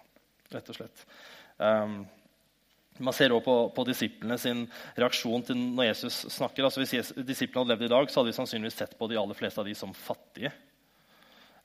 Rett 0.54 0.70
og 0.72 0.77
slett. 0.77 1.08
Um, 1.58 2.04
man 3.02 3.16
ser 3.16 3.34
også 3.34 3.46
på, 3.46 3.56
på 3.74 3.86
disiplene 3.88 4.38
sin 4.42 4.66
reaksjon 5.00 5.46
til 5.48 5.58
når 5.58 5.90
Jesus 5.90 6.20
snakker. 6.36 6.68
Altså 6.68 6.84
Hvis 6.84 7.14
disiplene 7.26 7.64
hadde 7.64 7.74
levd 7.74 7.88
i 7.88 7.94
dag, 7.96 8.10
så 8.12 8.20
hadde 8.20 8.30
vi 8.30 8.38
sannsynligvis 8.38 8.78
sett 8.84 8.98
på 9.00 9.10
de 9.10 9.18
aller 9.20 9.38
fleste 9.38 9.62
av 9.62 9.70
de 9.70 9.74
som 9.78 9.96
fattige. 9.98 10.52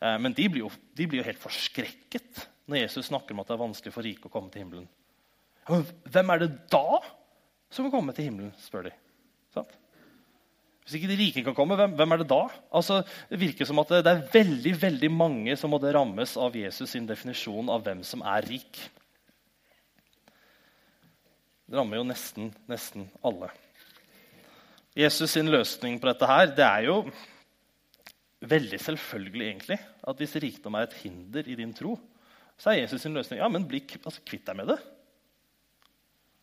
Eh, 0.01 0.17
men 0.23 0.37
de 0.37 0.47
blir, 0.49 0.65
jo, 0.65 0.71
de 0.97 1.09
blir, 1.09 1.21
jo, 1.21 1.27
helt 1.29 1.43
forskrekket 1.43 2.47
når 2.69 2.85
Jesus 2.85 3.11
snakker 3.11 3.35
om 3.35 3.43
at 3.43 3.51
det 3.51 3.57
er 3.57 3.65
vanskelig 3.65 3.95
for 3.95 4.07
rike 4.07 4.31
å 4.31 4.33
komme 4.33 4.53
til 4.53 4.65
himmelen. 4.65 4.89
Men 5.69 5.85
hvem 6.09 6.33
er 6.33 6.45
det 6.45 6.51
da 6.73 7.01
som 7.69 7.85
kan 7.85 7.99
komme 7.99 8.15
til 8.17 8.31
himmelen, 8.31 8.55
spør 8.63 8.89
de. 8.89 8.95
Sant? 9.53 9.75
Hvis 10.89 10.97
ikke 10.97 11.11
de 11.11 11.19
rike 11.21 11.43
kan 11.45 11.57
komme, 11.57 11.77
hvem, 11.77 11.93
hvem 11.99 12.15
er 12.15 12.23
det 12.23 12.31
da? 12.31 12.47
Altså, 12.73 13.03
det 13.29 13.41
virker 13.43 13.69
som 13.69 13.81
at 13.83 13.91
det, 13.93 13.99
det 14.07 14.13
er 14.15 14.31
veldig 14.33 14.71
veldig 14.81 15.11
mange 15.13 15.57
som 15.61 15.75
måtte 15.75 15.93
rammes 15.93 16.33
av 16.41 16.57
Jesus 16.57 16.95
sin 16.95 17.09
definisjon 17.09 17.69
av 17.69 17.85
hvem 17.85 18.01
som 18.09 18.25
er 18.25 18.49
rik. 18.49 18.81
Det 21.69 21.77
rammer 21.77 22.01
jo 22.01 22.07
nesten, 22.09 22.53
nesten 22.71 23.11
alle. 23.21 23.51
Jesus 24.97 25.35
sin 25.35 25.51
løsning 25.53 25.99
på 26.01 26.09
dette 26.09 26.27
her, 26.27 26.47
det 26.57 26.65
er 26.65 26.87
jo 26.89 27.03
veldig 28.49 28.79
selvfølgelig 28.81 29.45
egentlig, 29.45 29.77
at 29.79 30.23
hvis 30.23 30.37
rikdom 30.41 30.79
er 30.79 30.87
et 30.87 30.97
hinder 31.03 31.51
i 31.51 31.59
din 31.59 31.75
tro, 31.77 31.99
så 32.59 32.73
er 32.73 32.81
Jesus 32.81 33.05
sin 33.05 33.15
løsning 33.15 33.43
ja, 33.43 33.49
men 33.53 33.67
bli 33.69 33.83
altså, 34.01 34.23
kvitt 34.27 34.47
deg 34.49 34.57
med 34.59 34.73
det. 34.73 34.79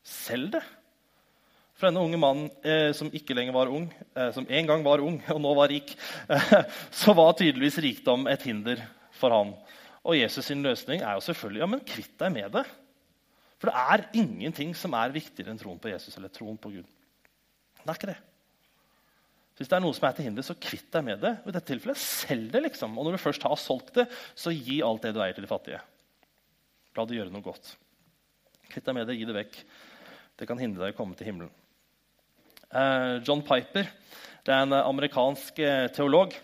Selg 0.06 0.54
det. 0.54 0.64
For 1.76 1.90
denne 1.90 2.06
unge 2.06 2.20
mannen 2.22 2.52
eh, 2.64 2.94
som 2.96 3.10
ikke 3.12 3.36
lenger 3.36 3.56
var 3.58 3.74
ung, 3.74 3.90
eh, 4.16 4.30
som 4.32 4.46
en 4.48 4.70
gang 4.70 4.86
var 4.86 5.04
ung 5.04 5.18
og 5.34 5.42
nå 5.42 5.56
var 5.58 5.74
rik, 5.74 5.92
eh, 6.30 6.54
så 7.02 7.18
var 7.18 7.34
tydeligvis 7.36 7.82
rikdom 7.84 8.30
et 8.32 8.46
hinder 8.48 8.86
for 9.18 9.34
han. 9.36 9.56
Og 10.06 10.20
Jesus' 10.22 10.46
sin 10.52 10.62
løsning 10.64 11.02
er 11.02 11.18
jo 11.18 11.26
selvfølgelig 11.26 11.66
ja, 11.66 11.72
men 11.74 11.84
kvitt 11.84 12.14
deg 12.22 12.36
med 12.38 12.54
det. 12.60 12.68
For 13.66 13.74
det 13.74 13.82
er 13.82 14.22
ingenting 14.22 14.76
som 14.78 14.94
er 14.94 15.14
viktigere 15.16 15.50
enn 15.50 15.58
troen 15.58 15.80
på 15.82 15.90
Jesus 15.90 16.14
eller 16.20 16.30
troen 16.30 16.58
på 16.62 16.70
Gud. 16.70 16.86
Det 17.82 17.88
er 17.90 17.98
ikke 17.98 18.12
det. 18.12 18.20
Hvis 19.58 19.72
det 19.72 19.78
er 19.78 19.82
noe 19.82 19.96
som 19.98 20.06
er 20.06 20.14
til 20.14 20.28
hinder, 20.28 20.46
så 20.46 20.54
kvitt 20.54 20.92
deg 20.94 21.06
med 21.08 21.24
det. 21.24 21.32
Og 21.42 21.50
i 21.50 21.56
dette 21.56 21.72
tilfellet, 21.72 21.98
Selg 21.98 22.52
det. 22.54 22.62
liksom. 22.68 22.94
Og 22.94 23.08
når 23.08 23.18
du 23.18 23.24
først 23.24 23.48
har 23.48 23.58
solgt 23.58 23.96
det, 23.98 24.06
så 24.38 24.54
gi 24.54 24.84
alt 24.86 25.02
det 25.02 25.16
du 25.16 25.22
eier, 25.24 25.34
til 25.34 25.48
de 25.48 25.50
fattige. 25.50 25.82
La 26.94 27.08
det 27.10 27.18
gjøre 27.18 27.34
noe 27.34 27.46
godt. 27.46 27.74
Kvitt 28.70 28.86
deg 28.86 29.00
med 29.00 29.10
det, 29.10 29.18
gi 29.18 29.26
det 29.26 29.38
vekk. 29.40 29.60
Det 30.38 30.50
kan 30.50 30.62
hindre 30.62 30.86
deg 30.86 30.94
å 30.94 31.00
komme 31.00 31.18
til 31.18 31.32
himmelen. 31.32 31.54
Eh, 32.70 33.18
John 33.26 33.42
Piper 33.48 33.90
det 34.46 34.54
er 34.54 34.62
en 34.62 34.78
amerikansk 34.78 35.58
eh, 35.58 35.88
teolog 35.96 36.36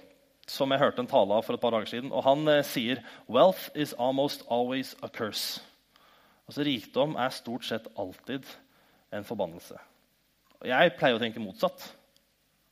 som 0.49 0.73
jeg 0.73 0.81
hørte 0.81 1.03
en 1.03 1.11
tale 1.11 1.37
av 1.37 1.45
for 1.45 1.53
et 1.53 1.61
par 1.61 1.75
dager 1.75 1.91
siden. 1.91 2.09
og 2.09 2.25
Han 2.25 2.47
eh, 2.49 2.63
sier 2.65 3.03
«Wealth 3.29 3.69
is 3.75 3.93
almost 3.99 4.47
always 4.49 4.95
a 5.05 5.09
curse». 5.11 5.61
Altså 6.51 6.65
Rikdom 6.67 7.13
er 7.15 7.31
stort 7.31 7.63
sett 7.63 7.85
alltid 7.95 8.43
en 9.15 9.23
forbannelse. 9.23 9.77
Og 10.59 10.65
Jeg 10.67 10.91
pleier 10.97 11.15
å 11.15 11.21
tenke 11.21 11.39
motsatt. 11.39 11.85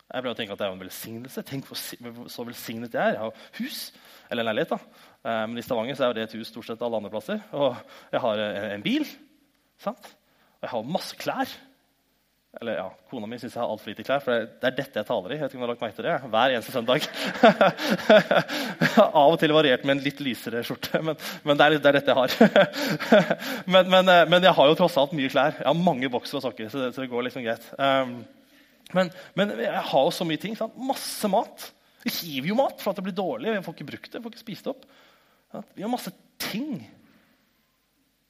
Jeg 0.03 0.19
pleier 0.19 0.33
å 0.33 0.35
tenke 0.35 0.51
at 0.51 0.59
det 0.59 0.65
er 0.67 0.73
en 0.75 0.81
velsignelse. 0.81 1.43
Tenk 1.47 1.69
så 1.71 2.43
velsignet 2.43 2.97
jeg 2.97 2.99
er. 2.99 3.15
Jeg 3.15 3.23
har 3.23 3.45
hus, 3.61 3.79
eller 4.27 4.43
en 4.43 4.49
leilighet. 4.49 4.73
da. 4.75 5.05
Eh, 5.23 5.45
men 5.47 5.61
i 5.61 5.63
Stavanger 5.63 6.01
er 6.03 6.17
det 6.17 6.25
et 6.27 6.35
hus 6.35 6.51
stort 6.51 6.67
sett 6.67 6.83
alle 6.83 6.99
andre 6.99 7.13
plasser. 7.13 7.39
Og 7.55 7.77
jeg 8.11 8.23
har 8.25 8.43
en 8.75 8.83
bil. 8.83 9.07
sant? 9.79 10.11
Og 10.59 10.67
jeg 10.67 10.73
har 10.75 10.91
masse 10.97 11.15
klær. 11.15 11.55
Eller 12.57 12.79
ja, 12.79 12.87
Kona 13.11 13.27
mi 13.29 13.37
syns 13.37 13.53
jeg 13.53 13.61
har 13.61 13.69
altfor 13.69 13.91
lite 13.91 14.03
klær, 14.07 14.23
for 14.25 14.33
det 14.33 14.65
er 14.65 14.73
dette 14.73 14.97
jeg 14.97 15.05
taler 15.05 15.31
i. 15.31 15.35
Jeg 15.37 15.43
vet 15.43 15.51
ikke 15.53 15.59
om 15.59 15.61
du 15.61 15.65
har 15.67 15.71
lagt 15.75 15.83
merke 15.83 15.97
til 15.99 16.07
det, 16.07 16.15
Hver 16.33 16.53
eneste 16.55 16.73
søndag. 16.73 17.05
Av 19.21 19.33
og 19.35 19.37
til 19.41 19.53
variert 19.53 19.85
med 19.85 19.93
en 19.95 20.01
litt 20.01 20.23
lysere 20.25 20.63
skjorte, 20.65 21.01
men, 21.05 21.19
men 21.45 21.59
det, 21.59 21.67
er, 21.67 21.75
det, 21.77 21.91
er, 21.91 21.99
dette 21.99 22.09
jeg 22.09 22.17
har. 22.17 22.33
men, 23.75 23.91
men, 23.93 24.09
eh, 24.15 24.23
men, 24.33 24.47
jeg 24.49 24.55
har 24.57 24.71
jo 24.71 24.79
tross 24.79 24.97
alt 24.97 25.13
mye 25.19 25.29
klær. 25.29 25.59
Jeg 25.59 25.67
har 25.69 25.77
mange 25.77 26.09
bokser 26.09 26.39
og 26.39 26.47
sokker, 26.47 26.71
så 26.73 26.81
det, 26.81 26.89
så 26.95 27.05
det 27.05 27.11
går 27.13 27.27
liksom 27.27 27.45
greit. 27.45 27.69
Um, 27.77 28.17
men, 28.97 29.53
jeg 29.61 29.85
har 29.91 30.09
jo 30.09 30.17
så 30.17 30.25
mye 30.25 30.41
ting. 30.41 30.57
Sant? 30.57 30.73
Masse 30.89 31.29
mat. 31.29 31.69
Vi 32.01 32.15
hiver 32.17 32.49
jo 32.55 32.59
mat 32.63 32.81
for 32.81 32.89
at 32.89 32.97
det 32.97 33.05
blir 33.11 33.17
dårlig. 33.19 33.53
Vi 33.59 33.65
får 33.67 33.77
ikke 33.77 33.89
brukt 33.91 34.09
det, 34.09 34.17
vi 34.17 34.25
får 34.25 34.33
ikke 34.33 34.47
spist 34.47 34.65
det 34.65 34.73
opp. 34.73 34.89
Vi 35.77 35.85
har 35.85 35.93
masse 35.93 36.17
ting. 36.41 36.81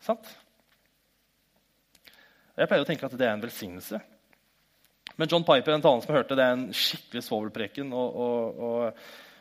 Sant? 0.04 0.28
Jeg 2.60 2.68
pleier 2.68 2.84
å 2.84 2.88
tenke 2.88 3.08
at 3.08 3.16
det 3.16 3.28
er 3.28 3.38
en 3.38 3.44
velsignelse. 3.44 4.00
Men 5.20 5.32
John 5.32 5.46
Piper 5.48 5.74
en 5.76 5.84
talen 5.84 6.04
som 6.04 6.12
jeg 6.12 6.22
hørte, 6.22 6.36
det 6.36 6.44
er 6.46 6.58
en 6.58 6.68
skikkelig 6.76 7.24
svovelpreken. 7.24 7.94
Og, 7.96 8.20
og, 8.26 8.60
og, 8.68 9.00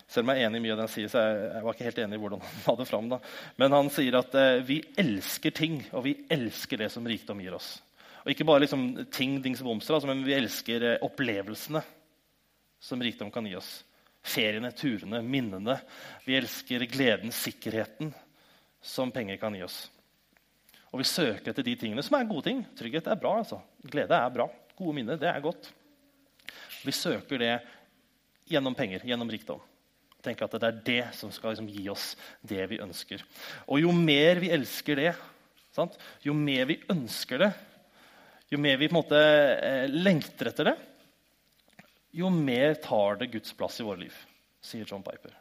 selv 0.08 0.25
om 0.25 0.32
jeg 0.32 0.44
er 0.44 0.48
enig 0.48 0.60
i 0.60 0.64
mye 0.64 0.72
av 0.75 0.78
det 0.80 0.87
han 0.87 0.92
sier, 0.92 1.10
så 1.12 1.25
jeg, 1.25 1.62
var 1.66 1.76
ikke 1.76 1.87
helt 1.88 2.00
enig 2.04 2.16
i 2.16 2.22
hvordan 2.22 2.44
han 2.44 2.62
la 2.68 2.76
det 2.78 2.87
fram. 2.88 3.10
Da. 3.10 3.18
Men 3.60 3.76
han 3.76 3.90
sier 3.92 4.20
at 4.20 4.38
eh, 4.38 4.62
vi 4.66 4.78
elsker 5.02 5.54
ting, 5.54 5.82
og 5.92 6.06
vi 6.06 6.14
elsker 6.32 6.82
det 6.82 6.88
som 6.94 7.06
rikdom 7.06 7.42
gir 7.44 7.58
oss. 7.58 7.75
Og 8.22 8.32
ikke 8.32 8.46
bare 8.48 8.64
liksom, 8.64 8.87
ting, 9.14 9.37
dings 9.44 9.62
og 9.64 9.72
bomster, 9.72 9.98
altså, 9.98 10.10
men 10.10 10.25
vi 10.26 10.38
elsker 10.38 10.87
eh, 10.92 11.04
opplevelsene 11.06 11.82
som 12.88 13.02
rikdom 13.02 13.34
kan 13.34 13.46
gi 13.50 13.58
oss. 13.58 13.75
Feriene, 14.28 14.70
turene, 14.78 15.22
minnene. 15.26 15.78
Vi 16.26 16.38
elsker 16.38 16.87
gleden, 16.90 17.34
sikkerheten 17.34 18.14
som 18.82 19.10
penger 19.14 19.38
kan 19.42 19.54
gi 19.58 19.66
oss. 19.66 19.84
Og 20.92 21.02
vi 21.02 21.09
søker 21.09 21.52
etter 21.52 21.66
de 21.66 21.75
tingene 21.76 22.04
som 22.04 22.16
er 22.16 22.28
gode 22.28 22.47
ting. 22.49 22.62
Trygghet 22.78 23.11
er 23.11 23.21
bra. 23.21 23.38
altså. 23.42 23.61
Glede 23.85 24.16
er 24.16 24.33
bra. 24.33 24.49
Gode 24.78 24.95
minner, 24.97 25.18
det 25.21 25.28
er 25.28 25.42
godt. 25.45 25.71
Vi 26.85 26.95
søker 26.95 27.40
det 27.42 27.54
gjennom 28.49 28.76
penger, 28.76 29.04
gjennom 29.04 29.30
rikdom. 29.30 29.61
Tenker 30.25 30.47
at 30.47 30.57
det 30.57 30.68
er 30.68 30.78
det 30.87 31.02
som 31.18 31.30
skal 31.35 31.52
liksom, 31.52 31.68
gi 31.71 31.85
oss 31.92 32.12
det 32.42 32.64
vi 32.71 32.80
ønsker. 32.83 33.23
Og 33.68 33.83
jo 33.85 33.92
mer 33.95 34.40
vi 34.42 34.52
elsker 34.54 34.99
det, 34.99 35.12
sant? 35.76 35.99
jo 36.25 36.35
mer 36.35 36.66
vi 36.71 36.80
ønsker 36.90 37.45
det, 37.45 37.50
jo 38.49 38.59
mer 38.59 38.78
vi 38.80 38.88
på 38.88 38.97
en 38.97 38.99
måte 39.02 39.21
eh, 39.21 39.85
lengter 39.92 40.50
etter 40.50 40.73
det, 40.73 40.76
jo 42.18 42.30
mer 42.33 42.78
tar 42.83 43.21
det 43.21 43.30
Guds 43.35 43.52
plass 43.54 43.78
i 43.78 43.87
våre 43.87 44.07
liv, 44.07 44.16
sier 44.64 44.88
John 44.88 45.04
Piper. 45.04 45.37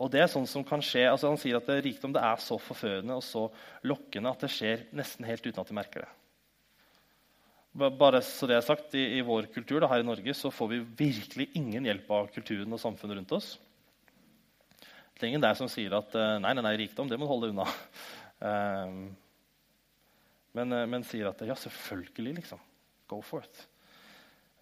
Og 0.00 0.08
det 0.12 0.22
er 0.22 0.30
sånn 0.32 0.48
som 0.48 0.64
kan 0.64 0.80
skje, 0.84 1.04
altså 1.10 1.28
Han 1.28 1.40
sier 1.40 1.58
at 1.58 1.68
det, 1.68 1.82
rikdom 1.84 2.14
det 2.16 2.22
er 2.24 2.40
så 2.40 2.56
forførende 2.60 3.18
og 3.18 3.24
så 3.24 3.44
lokkende 3.86 4.32
at 4.32 4.46
det 4.46 4.52
skjer 4.54 4.86
nesten 4.96 5.28
helt 5.28 5.44
uten 5.44 5.60
at 5.60 5.68
de 5.68 5.76
merker 5.76 6.06
det. 6.06 6.12
Bare 7.70 8.18
så 8.26 8.48
det 8.50 8.56
er 8.56 8.64
sagt, 8.66 8.96
I, 8.98 9.20
i 9.20 9.22
vår 9.22 9.46
kultur 9.54 9.78
da, 9.78 9.90
her 9.92 10.02
i 10.02 10.06
Norge 10.06 10.34
så 10.34 10.50
får 10.50 10.70
vi 10.72 10.80
virkelig 11.04 11.50
ingen 11.58 11.84
hjelp 11.86 12.08
av 12.16 12.30
kulturen 12.34 12.72
og 12.74 12.80
samfunnet 12.82 13.20
rundt 13.20 13.34
oss. 13.36 13.52
Det 15.20 15.26
er 15.26 15.34
ingen 15.34 15.44
der 15.44 15.54
som 15.58 15.68
sier 15.70 15.92
at 15.94 16.16
eh, 16.16 16.38
nei, 16.42 16.54
nei, 16.56 16.64
nei, 16.64 16.76
rikdom 16.80 17.10
det 17.10 17.18
må 17.20 17.28
du 17.28 17.30
holde 17.30 17.50
unna. 17.52 17.66
Um, 18.40 19.02
men, 20.56 20.72
eh, 20.72 20.86
men, 20.88 21.04
sier 21.06 21.28
at 21.28 21.44
ja, 21.46 21.54
selvfølgelig, 21.60 22.38
liksom. 22.40 22.62
Go 23.12 23.20
for 23.22 23.44
it. 23.44 23.62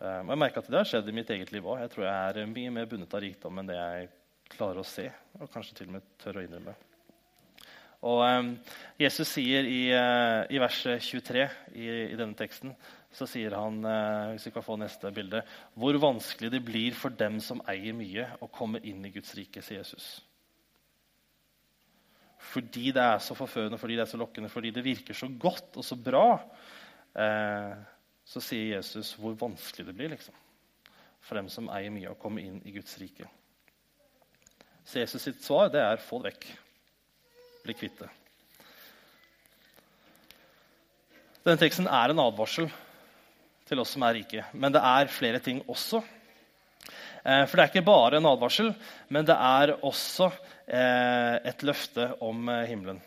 Um, 0.03 0.35
jeg 0.35 0.41
merker 0.43 0.61
at 0.61 0.69
det 0.69 0.81
har 0.83 0.91
skjedd 0.91 1.09
i 1.09 1.15
mitt 1.15 1.31
eget 1.33 1.55
liv 1.55 1.65
òg. 1.65 1.79
Jeg 1.85 1.95
tror 1.95 2.09
jeg 2.11 2.43
er 2.43 2.51
mye 2.51 2.75
mer 2.75 2.91
bundet 2.91 3.15
av 3.15 3.23
rikdom 3.23 3.63
enn 3.63 3.71
det 3.71 3.79
jeg 3.79 4.11
klarer 4.53 4.83
å 4.83 4.87
se, 4.87 5.09
og 5.39 5.51
kanskje 5.53 5.81
til 5.81 5.91
og 5.91 5.99
med 5.99 6.13
tør 6.21 6.41
å 6.41 6.45
innrømme. 6.45 6.75
Og 8.07 8.21
um, 8.23 8.53
Jesus 9.01 9.33
sier 9.35 9.67
i, 9.67 9.81
uh, 9.91 10.47
i 10.55 10.61
verset 10.63 11.03
23 11.03 11.43
i, 11.75 11.89
i, 12.13 12.19
denne 12.19 12.37
teksten 12.39 12.71
så 13.11 13.27
sier 13.27 13.57
han 13.59 13.81
uh, 13.83 14.31
hvis 14.37 14.47
vi 14.47 14.53
kan 14.55 14.63
få 14.63 14.77
neste 14.79 15.11
bilde, 15.15 15.41
hvor 15.75 15.99
vanskelig 15.99 16.53
det 16.53 16.63
blir 16.63 16.95
for 16.95 17.15
dem 17.19 17.41
som 17.43 17.63
eier 17.67 17.97
mye, 17.99 18.29
å 18.39 18.51
komme 18.55 18.83
inn 18.87 19.03
i 19.03 19.13
Guds 19.15 19.35
rike, 19.35 19.65
sier 19.65 19.81
Jesus. 19.81 20.07
Fordi 22.53 22.93
det 22.95 23.03
er 23.03 23.19
så 23.25 23.35
forførende, 23.35 23.81
fordi 23.83 23.99
det 23.99 24.05
er 24.05 24.13
så 24.13 24.21
lokkende, 24.21 24.53
fordi 24.53 24.71
det 24.77 24.87
virker 24.87 25.19
så 25.19 25.27
godt 25.35 25.81
og 25.81 25.87
så 25.87 25.99
bra, 25.99 26.27
uh, 27.19 27.73
så 28.29 28.45
sier 28.45 28.77
Jesus 28.77 29.17
hvor 29.19 29.35
vanskelig 29.41 29.89
det 29.89 29.97
blir 29.99 30.15
liksom, 30.15 30.39
for 31.25 31.41
dem 31.41 31.51
som 31.51 31.67
eier 31.75 31.91
mye, 31.91 32.15
å 32.15 32.21
komme 32.21 32.47
inn 32.47 32.63
i 32.63 32.77
Guds 32.79 32.95
rike. 33.03 33.27
Så 34.89 35.03
Jesus 35.03 35.23
sitt 35.23 35.43
svar 35.45 35.69
det 35.69 35.83
er 35.85 36.01
få 36.01 36.23
det 36.23 36.31
vekk. 36.33 36.47
Bli 37.67 37.75
kvitt 37.77 37.99
det. 38.01 38.09
Denne 41.45 41.61
teksten 41.61 41.89
er 41.93 42.13
en 42.13 42.23
advarsel 42.23 42.71
til 43.69 43.83
oss 43.83 43.93
som 43.93 44.07
er 44.09 44.17
rike. 44.17 44.47
Men 44.57 44.73
det 44.73 44.81
er 44.81 45.13
flere 45.13 45.43
ting 45.45 45.61
også. 45.69 46.01
Eh, 47.21 47.45
for 47.45 47.53
det 47.53 47.67
er 47.67 47.69
ikke 47.69 47.85
bare 47.85 48.17
en 48.17 48.31
advarsel, 48.31 48.73
men 49.13 49.29
det 49.29 49.37
er 49.37 49.75
også 49.77 50.31
eh, 50.65 51.37
et 51.53 51.65
løfte 51.69 52.09
om 52.25 52.49
eh, 52.49 52.65
himmelen. 52.71 53.03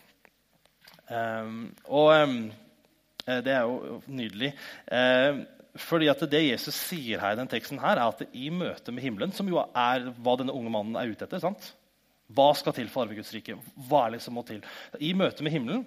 Og 1.91 2.13
det 3.25 3.51
er 3.51 3.65
jo 3.67 3.97
nydelig. 4.07 4.53
Fordi 5.80 6.10
at 6.12 6.24
Det 6.28 6.42
Jesus 6.44 6.75
sier 6.75 7.22
her 7.24 7.34
i 7.34 7.40
den 7.40 7.48
teksten, 7.48 7.80
her, 7.80 7.96
er 7.96 8.12
at 8.12 8.24
i 8.36 8.50
møte 8.51 8.92
med 8.92 9.04
himmelen, 9.06 9.32
som 9.32 9.48
jo 9.48 9.62
er 9.62 10.10
hva 10.20 10.36
denne 10.40 10.56
unge 10.56 10.74
mannen 10.74 10.98
er 11.00 11.13
ute 11.13 11.28
etter 11.28 11.40
sant? 11.40 11.72
Hva 12.32 12.51
skal 12.56 12.75
til 12.75 12.90
for 12.92 13.01
å 13.01 13.06
arve 13.06 13.18
Guds 13.20 13.32
rike? 13.36 13.58
Hva 13.88 14.06
er 14.06 14.16
det 14.16 14.24
som 14.24 14.36
må 14.36 14.44
til? 14.48 14.60
I 15.00 15.13
møte 15.18 15.44
med 15.44 15.56
himmelen 15.56 15.86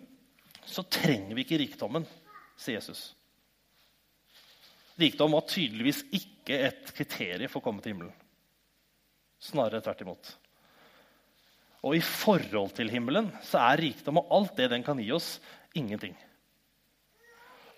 så 0.65 0.85
trenger 0.89 1.37
vi 1.37 1.45
ikke 1.45 1.61
rikdommen, 1.61 2.07
sier 2.57 2.79
Jesus. 2.79 3.13
Rikdom 5.01 5.35
var 5.35 5.49
tydeligvis 5.51 6.05
ikke 6.15 6.61
et 6.69 6.93
kriterium 6.97 7.51
for 7.51 7.61
å 7.61 7.67
komme 7.67 7.85
til 7.85 7.95
himmelen. 7.95 8.15
Snarere 9.43 9.83
tvert 9.85 10.05
imot. 10.05 10.31
Og 11.85 11.99
i 11.99 12.05
forhold 12.05 12.73
til 12.79 12.93
himmelen 12.93 13.29
så 13.45 13.61
er 13.67 13.83
rikdom 13.85 14.23
og 14.23 14.31
alt 14.33 14.55
det 14.57 14.71
den 14.73 14.85
kan 14.87 15.01
gi 15.03 15.11
oss, 15.13 15.37
ingenting. 15.77 16.15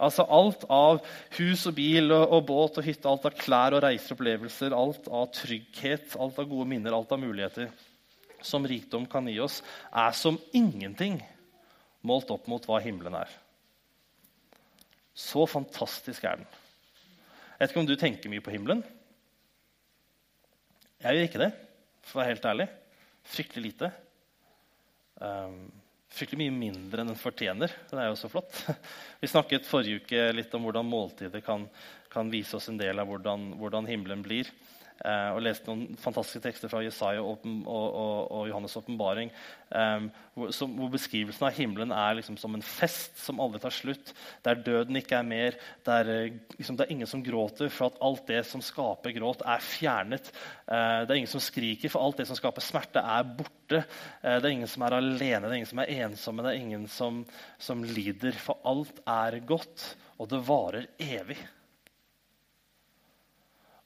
Altså 0.02 0.26
Alt 0.28 0.66
av 0.72 1.00
hus 1.38 1.64
og 1.70 1.76
bil 1.78 2.12
og, 2.12 2.24
og, 2.28 2.42
båt 2.48 2.80
og 2.80 2.84
hytte, 2.84 3.08
alt 3.08 3.28
av 3.28 3.36
klær 3.38 3.76
og 3.78 3.84
reiseopplevelser, 3.86 4.74
alt 4.76 5.08
av 5.08 5.30
trygghet, 5.34 6.16
alt 6.20 6.40
av 6.42 6.50
gode 6.50 6.68
minner, 6.68 6.96
alt 6.96 7.14
av 7.16 7.22
muligheter 7.22 7.70
som 8.44 8.66
rikdom 8.68 9.06
kan 9.10 9.26
gi 9.30 9.38
oss, 9.42 9.62
er 9.90 10.12
som 10.14 10.38
ingenting 10.54 11.18
målt 12.06 12.30
opp 12.30 12.46
mot 12.50 12.66
hva 12.68 12.78
himmelen 12.84 13.16
er. 13.18 13.30
Så 15.16 15.46
fantastisk 15.48 16.26
er 16.28 16.42
den. 16.42 16.48
Jeg 17.56 17.62
vet 17.62 17.72
ikke 17.72 17.82
om 17.82 17.88
du 17.88 17.96
tenker 17.96 18.30
mye 18.30 18.44
på 18.44 18.52
himmelen. 18.52 18.82
Jeg 21.00 21.16
gjør 21.16 21.28
ikke 21.28 21.40
det, 21.40 21.50
for 22.04 22.18
å 22.18 22.22
være 22.22 22.34
helt 22.34 22.48
ærlig. 22.52 22.66
Fryktelig 23.26 23.70
lite. 23.70 23.90
Um, 25.16 25.72
fryktelig 26.16 26.40
mye 26.40 26.56
mindre 26.56 27.02
enn 27.02 27.12
den 27.12 27.20
fortjener. 27.20 27.72
Den 27.90 28.00
er 28.00 28.10
jo 28.10 28.18
så 28.18 28.30
flott. 28.32 28.62
Vi 29.20 29.28
snakket 29.30 29.68
forrige 29.68 30.02
uke 30.02 30.26
litt 30.34 30.54
om 30.56 30.64
hvordan 30.66 30.88
måltider 30.88 31.44
kan 31.44 31.68
kan 32.16 32.30
vise 32.30 32.56
oss 32.56 32.68
en 32.68 32.78
del 32.80 32.96
av 32.96 33.10
hvordan, 33.10 33.50
hvordan 33.60 33.86
himmelen 33.90 34.22
blir. 34.24 34.48
Eh, 35.04 35.30
og 35.34 35.42
leste 35.44 35.68
noen 35.68 35.98
fantastiske 36.00 36.40
tekster 36.46 36.70
fra 36.72 36.80
Jesaja 36.80 37.20
og, 37.20 37.42
og, 37.44 37.96
og, 38.32 38.46
Johannes' 38.48 38.76
åpenbaring. 38.80 39.28
Eh, 39.68 40.06
hvor, 40.36 40.88
beskrivelsen 40.92 41.48
av 41.48 41.56
himmelen 41.56 41.92
er 41.92 42.16
liksom 42.16 42.38
som 42.40 42.56
en 42.56 42.64
fest 42.64 43.18
som 43.20 43.42
aldri 43.44 43.60
tar 43.60 43.74
slutt. 43.76 44.12
Der 44.46 44.62
døden 44.64 44.96
ikke 44.96 45.18
er 45.18 45.28
mer. 45.28 45.58
Der 45.86 46.12
eh, 46.12 46.38
liksom, 46.56 46.78
det 46.78 46.86
er 46.86 46.94
ingen 46.96 47.10
som 47.10 47.24
gråter, 47.24 47.68
for 47.72 47.90
at 47.90 48.00
alt 48.08 48.24
det 48.30 48.40
som 48.48 48.64
skaper 48.64 49.14
gråt, 49.18 49.44
er 49.44 49.64
fjernet. 49.64 50.32
Eh, 50.64 51.02
det 51.04 51.12
er 51.12 51.20
ingen 51.20 51.34
som 51.34 51.44
skriker, 51.44 51.92
for 51.92 52.06
alt 52.06 52.22
det 52.22 52.28
som 52.30 52.38
skaper 52.38 52.64
smerte, 52.64 53.02
er 53.02 53.28
borte. 53.36 53.82
Eh, 54.22 54.38
det 54.38 54.48
er 54.48 54.54
ingen 54.54 54.70
som 54.70 54.86
er 54.86 54.96
alene, 54.96 55.44
det 55.44 55.52
er 55.52 55.58
ingen 55.60 55.74
som 55.74 55.84
er 55.84 55.92
ensomme, 56.06 56.46
det 56.46 56.54
er 56.54 56.64
ingen 56.64 56.88
som, 56.92 57.20
som 57.60 57.84
lider. 57.84 58.38
For 58.40 58.64
alt 58.64 59.04
er 59.04 59.42
godt, 59.44 59.90
og 60.16 60.32
det 60.32 60.40
varer 60.48 60.88
evig. 60.96 61.38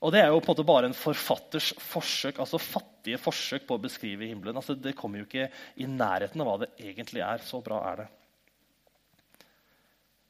Og 0.00 0.12
Det 0.14 0.23
er 0.23 0.30
jo 0.33 0.40
på 0.40 0.49
en 0.49 0.54
måte 0.54 0.64
bare 0.64 0.88
en 0.88 0.97
forfatters 0.97 1.75
forsøk, 1.76 2.38
altså 2.40 2.57
fattige 2.61 3.21
forsøk 3.21 3.66
på 3.69 3.76
å 3.76 3.83
beskrive 3.83 4.30
himmelen. 4.30 4.57
Altså, 4.57 4.73
det 4.73 4.95
kommer 4.97 5.21
jo 5.21 5.26
ikke 5.26 5.50
i 5.76 5.88
nærheten 5.88 6.40
av 6.40 6.49
hva 6.49 6.54
det 6.62 6.71
egentlig 6.80 7.21
er. 7.21 7.45
Så 7.45 7.61
bra 7.64 7.83
er 7.90 8.00
det. 8.00 8.07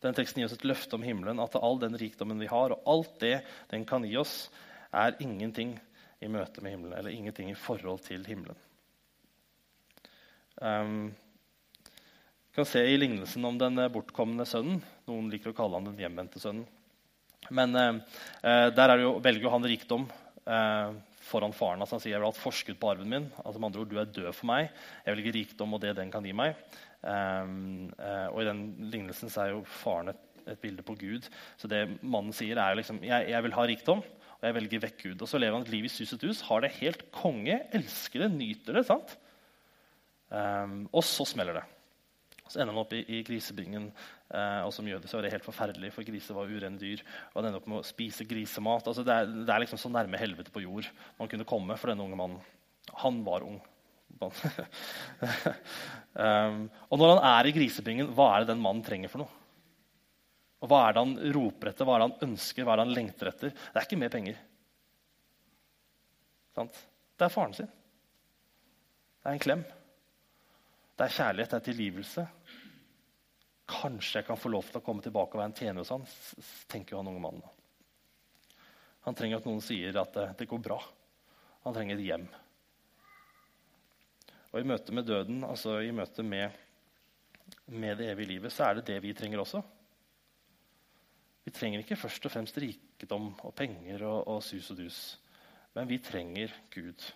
Den 0.02 0.16
teksten 0.16 0.40
gir 0.40 0.48
oss 0.48 0.56
et 0.56 0.66
løfte 0.66 0.96
om 0.96 1.04
himmelen, 1.04 1.42
at 1.44 1.54
all 1.60 1.78
den 1.78 1.94
rikdommen 2.00 2.40
vi 2.40 2.48
har, 2.50 2.72
og 2.74 2.88
alt 2.88 3.14
det 3.22 3.36
den 3.70 3.84
kan 3.86 4.06
gi 4.08 4.16
oss, 4.18 4.48
er 4.90 5.14
ingenting 5.22 5.76
i 6.20 6.28
møte 6.32 6.64
med 6.64 6.74
himmelen, 6.74 6.96
eller 6.98 7.14
ingenting 7.14 7.52
i 7.52 7.58
forhold 7.58 8.02
til 8.08 8.24
himmelen. 8.26 8.58
Um, 10.60 11.12
vi 12.50 12.58
kan 12.58 12.66
se 12.66 12.82
i 12.82 12.98
lignelsen 12.98 13.44
om 13.46 13.60
den 13.60 13.78
bortkomne 13.92 14.44
sønnen. 14.48 14.82
Noen 15.06 15.30
liker 15.30 15.52
å 15.52 15.56
kalle 15.56 15.78
han 15.78 15.92
den 15.92 16.00
hjemvendte 16.02 16.42
sønnen. 16.42 16.66
Men 17.48 17.76
eh, 17.76 17.94
eh, 18.44 18.66
der 18.76 19.00
jo, 19.00 19.14
velger 19.22 19.46
jo 19.46 19.54
han 19.54 19.66
rikdom 19.66 20.04
eh, 20.44 20.92
foran 21.30 21.54
faren. 21.56 21.80
Altså 21.80 21.96
han 21.96 22.04
sier 22.04 22.14
jeg 22.14 22.22
vil 22.22 22.28
ha 22.28 22.34
et 22.34 22.42
forskudd 22.42 22.78
på 22.80 22.92
arven 22.92 23.10
min. 23.10 23.28
altså 23.44 23.58
med 23.58 23.70
andre 23.70 23.82
ord, 23.82 23.90
Du 23.90 23.98
er 23.98 24.12
død 24.12 24.32
for 24.34 24.50
meg. 24.50 24.70
Jeg 25.06 25.16
velger 25.16 25.36
rikdom 25.38 25.74
og 25.74 25.82
det 25.82 25.96
den 25.98 26.12
kan 26.12 26.26
gi 26.26 26.36
meg. 26.36 26.58
Uh, 27.00 27.88
og 28.28 28.42
I 28.42 28.48
den 28.50 28.58
lignelsen 28.92 29.30
så 29.32 29.46
er 29.46 29.54
jo 29.54 29.62
faren 29.64 30.10
et, 30.12 30.18
et, 30.42 30.58
bilde 30.60 30.84
på 30.84 30.98
Gud. 31.00 31.30
Så 31.56 31.70
det 31.70 31.86
mannen 32.02 32.34
sier, 32.36 32.60
er 32.60 32.76
liksom 32.76 32.98
jeg, 33.06 33.30
jeg 33.32 33.46
vil 33.46 33.56
ha 33.56 33.64
rikdom, 33.70 34.02
og 34.36 34.44
jeg 34.44 34.56
velger 34.58 34.82
vekk 34.84 34.98
Gud. 35.06 35.24
Og 35.24 35.30
så 35.30 35.40
lever 35.40 35.56
han 35.56 35.64
et 35.64 35.72
liv 35.72 35.88
i 35.88 35.92
sus 35.92 36.12
og 36.12 36.20
dus, 36.20 36.42
har 36.50 36.60
det 36.60 36.74
helt 36.76 37.06
konge, 37.14 37.56
elsker 37.72 38.26
det, 38.26 38.32
nyter 38.36 38.76
det. 38.76 38.84
sant? 38.90 39.16
Um, 40.28 40.82
og 40.92 41.06
så 41.08 41.24
smeller 41.24 41.56
det. 41.56 41.64
Så 42.50 42.58
ender 42.58 42.74
han 42.74 42.82
opp 42.82 42.92
i, 42.96 43.04
i 43.06 43.20
grisebingen. 43.26 43.84
Eh, 44.34 44.62
og 44.66 44.72
som 44.74 44.88
jøde 44.90 45.06
så 45.06 45.18
var 45.18 45.26
det 45.26 45.34
helt 45.36 45.46
forferdelig, 45.46 45.92
for 45.94 46.06
griser 46.06 46.34
var 46.34 46.50
urene 46.50 46.80
dyr. 46.80 47.04
Og 47.30 47.36
han 47.38 47.48
ender 47.50 47.60
opp 47.60 47.68
med 47.70 47.80
å 47.80 47.86
spise 47.86 48.26
grisemat. 48.26 48.88
Altså, 48.90 49.04
det, 49.06 49.14
er, 49.14 49.30
det 49.46 49.54
er 49.54 49.62
liksom 49.62 49.80
så 49.80 49.92
nærme 49.92 50.18
helvete 50.18 50.50
på 50.54 50.64
jord 50.64 50.88
man 51.20 51.30
kunne 51.30 51.46
komme 51.48 51.76
for 51.78 51.92
denne 51.92 52.02
unge 52.06 52.18
mannen. 52.18 52.40
Han 53.04 53.22
var 53.26 53.46
ung. 53.46 53.60
um, 56.18 56.64
og 56.90 56.98
når 56.98 57.12
han 57.12 57.22
er 57.30 57.48
i 57.48 57.54
grisebingen, 57.54 58.10
hva 58.16 58.26
er 58.34 58.42
det 58.42 58.50
den 58.50 58.64
mannen 58.64 58.82
trenger 58.84 59.12
for 59.12 59.22
noe? 59.22 59.32
Og 60.60 60.68
Hva 60.68 60.80
er 60.84 60.92
det 60.92 61.02
han 61.06 61.14
roper 61.38 61.70
etter, 61.70 61.86
hva 61.88 61.94
er 61.94 62.02
det 62.02 62.08
han 62.10 62.30
ønsker, 62.32 62.66
hva 62.66 62.74
er 62.74 62.80
det 62.80 62.88
han 62.88 62.96
lengter 62.98 63.30
etter? 63.30 63.52
Det 63.54 63.78
er 63.80 63.86
ikke 63.86 64.00
mer 64.02 64.12
penger. 64.12 64.40
Sant? 66.58 66.80
Det 67.16 67.24
er 67.24 67.32
faren 67.32 67.56
sin. 67.56 67.70
Det 69.20 69.30
er 69.30 69.38
en 69.38 69.44
klem. 69.46 69.62
Det 70.98 71.06
er 71.06 71.16
kjærlighet, 71.16 71.54
det 71.54 71.58
er 71.60 71.64
tilgivelse. 71.70 72.26
Kanskje 73.70 74.20
jeg 74.20 74.26
kan 74.26 74.38
få 74.40 74.50
lov 74.50 74.66
til 74.68 74.80
å 74.80 74.84
komme 74.84 75.04
tilbake 75.04 75.36
og 75.36 75.42
være 75.42 75.52
en 75.52 75.58
tjener 75.58 75.84
hos 75.84 75.92
han, 75.94 76.06
tenker 76.70 76.98
han 76.98 77.10
unge 77.10 77.22
mannen. 77.22 77.56
Han 79.06 79.16
trenger 79.16 79.40
at 79.40 79.46
noen 79.48 79.62
sier 79.64 79.96
at 79.96 80.12
det, 80.16 80.26
det 80.42 80.48
går 80.50 80.60
bra. 80.64 80.80
Han 81.64 81.76
trenger 81.76 81.96
et 81.96 82.08
hjem. 82.08 82.26
Og 84.50 84.58
I 84.58 84.66
møte 84.66 84.94
med 84.96 85.06
døden, 85.06 85.44
altså 85.46 85.78
i 85.84 85.92
møte 85.94 86.24
med, 86.26 86.56
med 87.70 88.00
det 88.00 88.10
evige 88.10 88.32
livet, 88.34 88.52
så 88.52 88.66
er 88.66 88.78
det 88.78 88.88
det 88.90 88.98
vi 89.04 89.14
trenger 89.16 89.44
også. 89.44 89.62
Vi 91.46 91.54
trenger 91.54 91.82
ikke 91.82 91.98
først 91.98 92.26
og 92.26 92.34
fremst 92.34 92.58
rikdom 92.60 93.32
og 93.46 93.54
penger 93.56 94.04
og, 94.08 94.20
og 94.28 94.42
sus 94.44 94.72
og 94.74 94.82
dus. 94.82 95.00
Men 95.76 95.88
vi 95.88 96.00
trenger 96.02 96.52
Gud. 96.74 97.06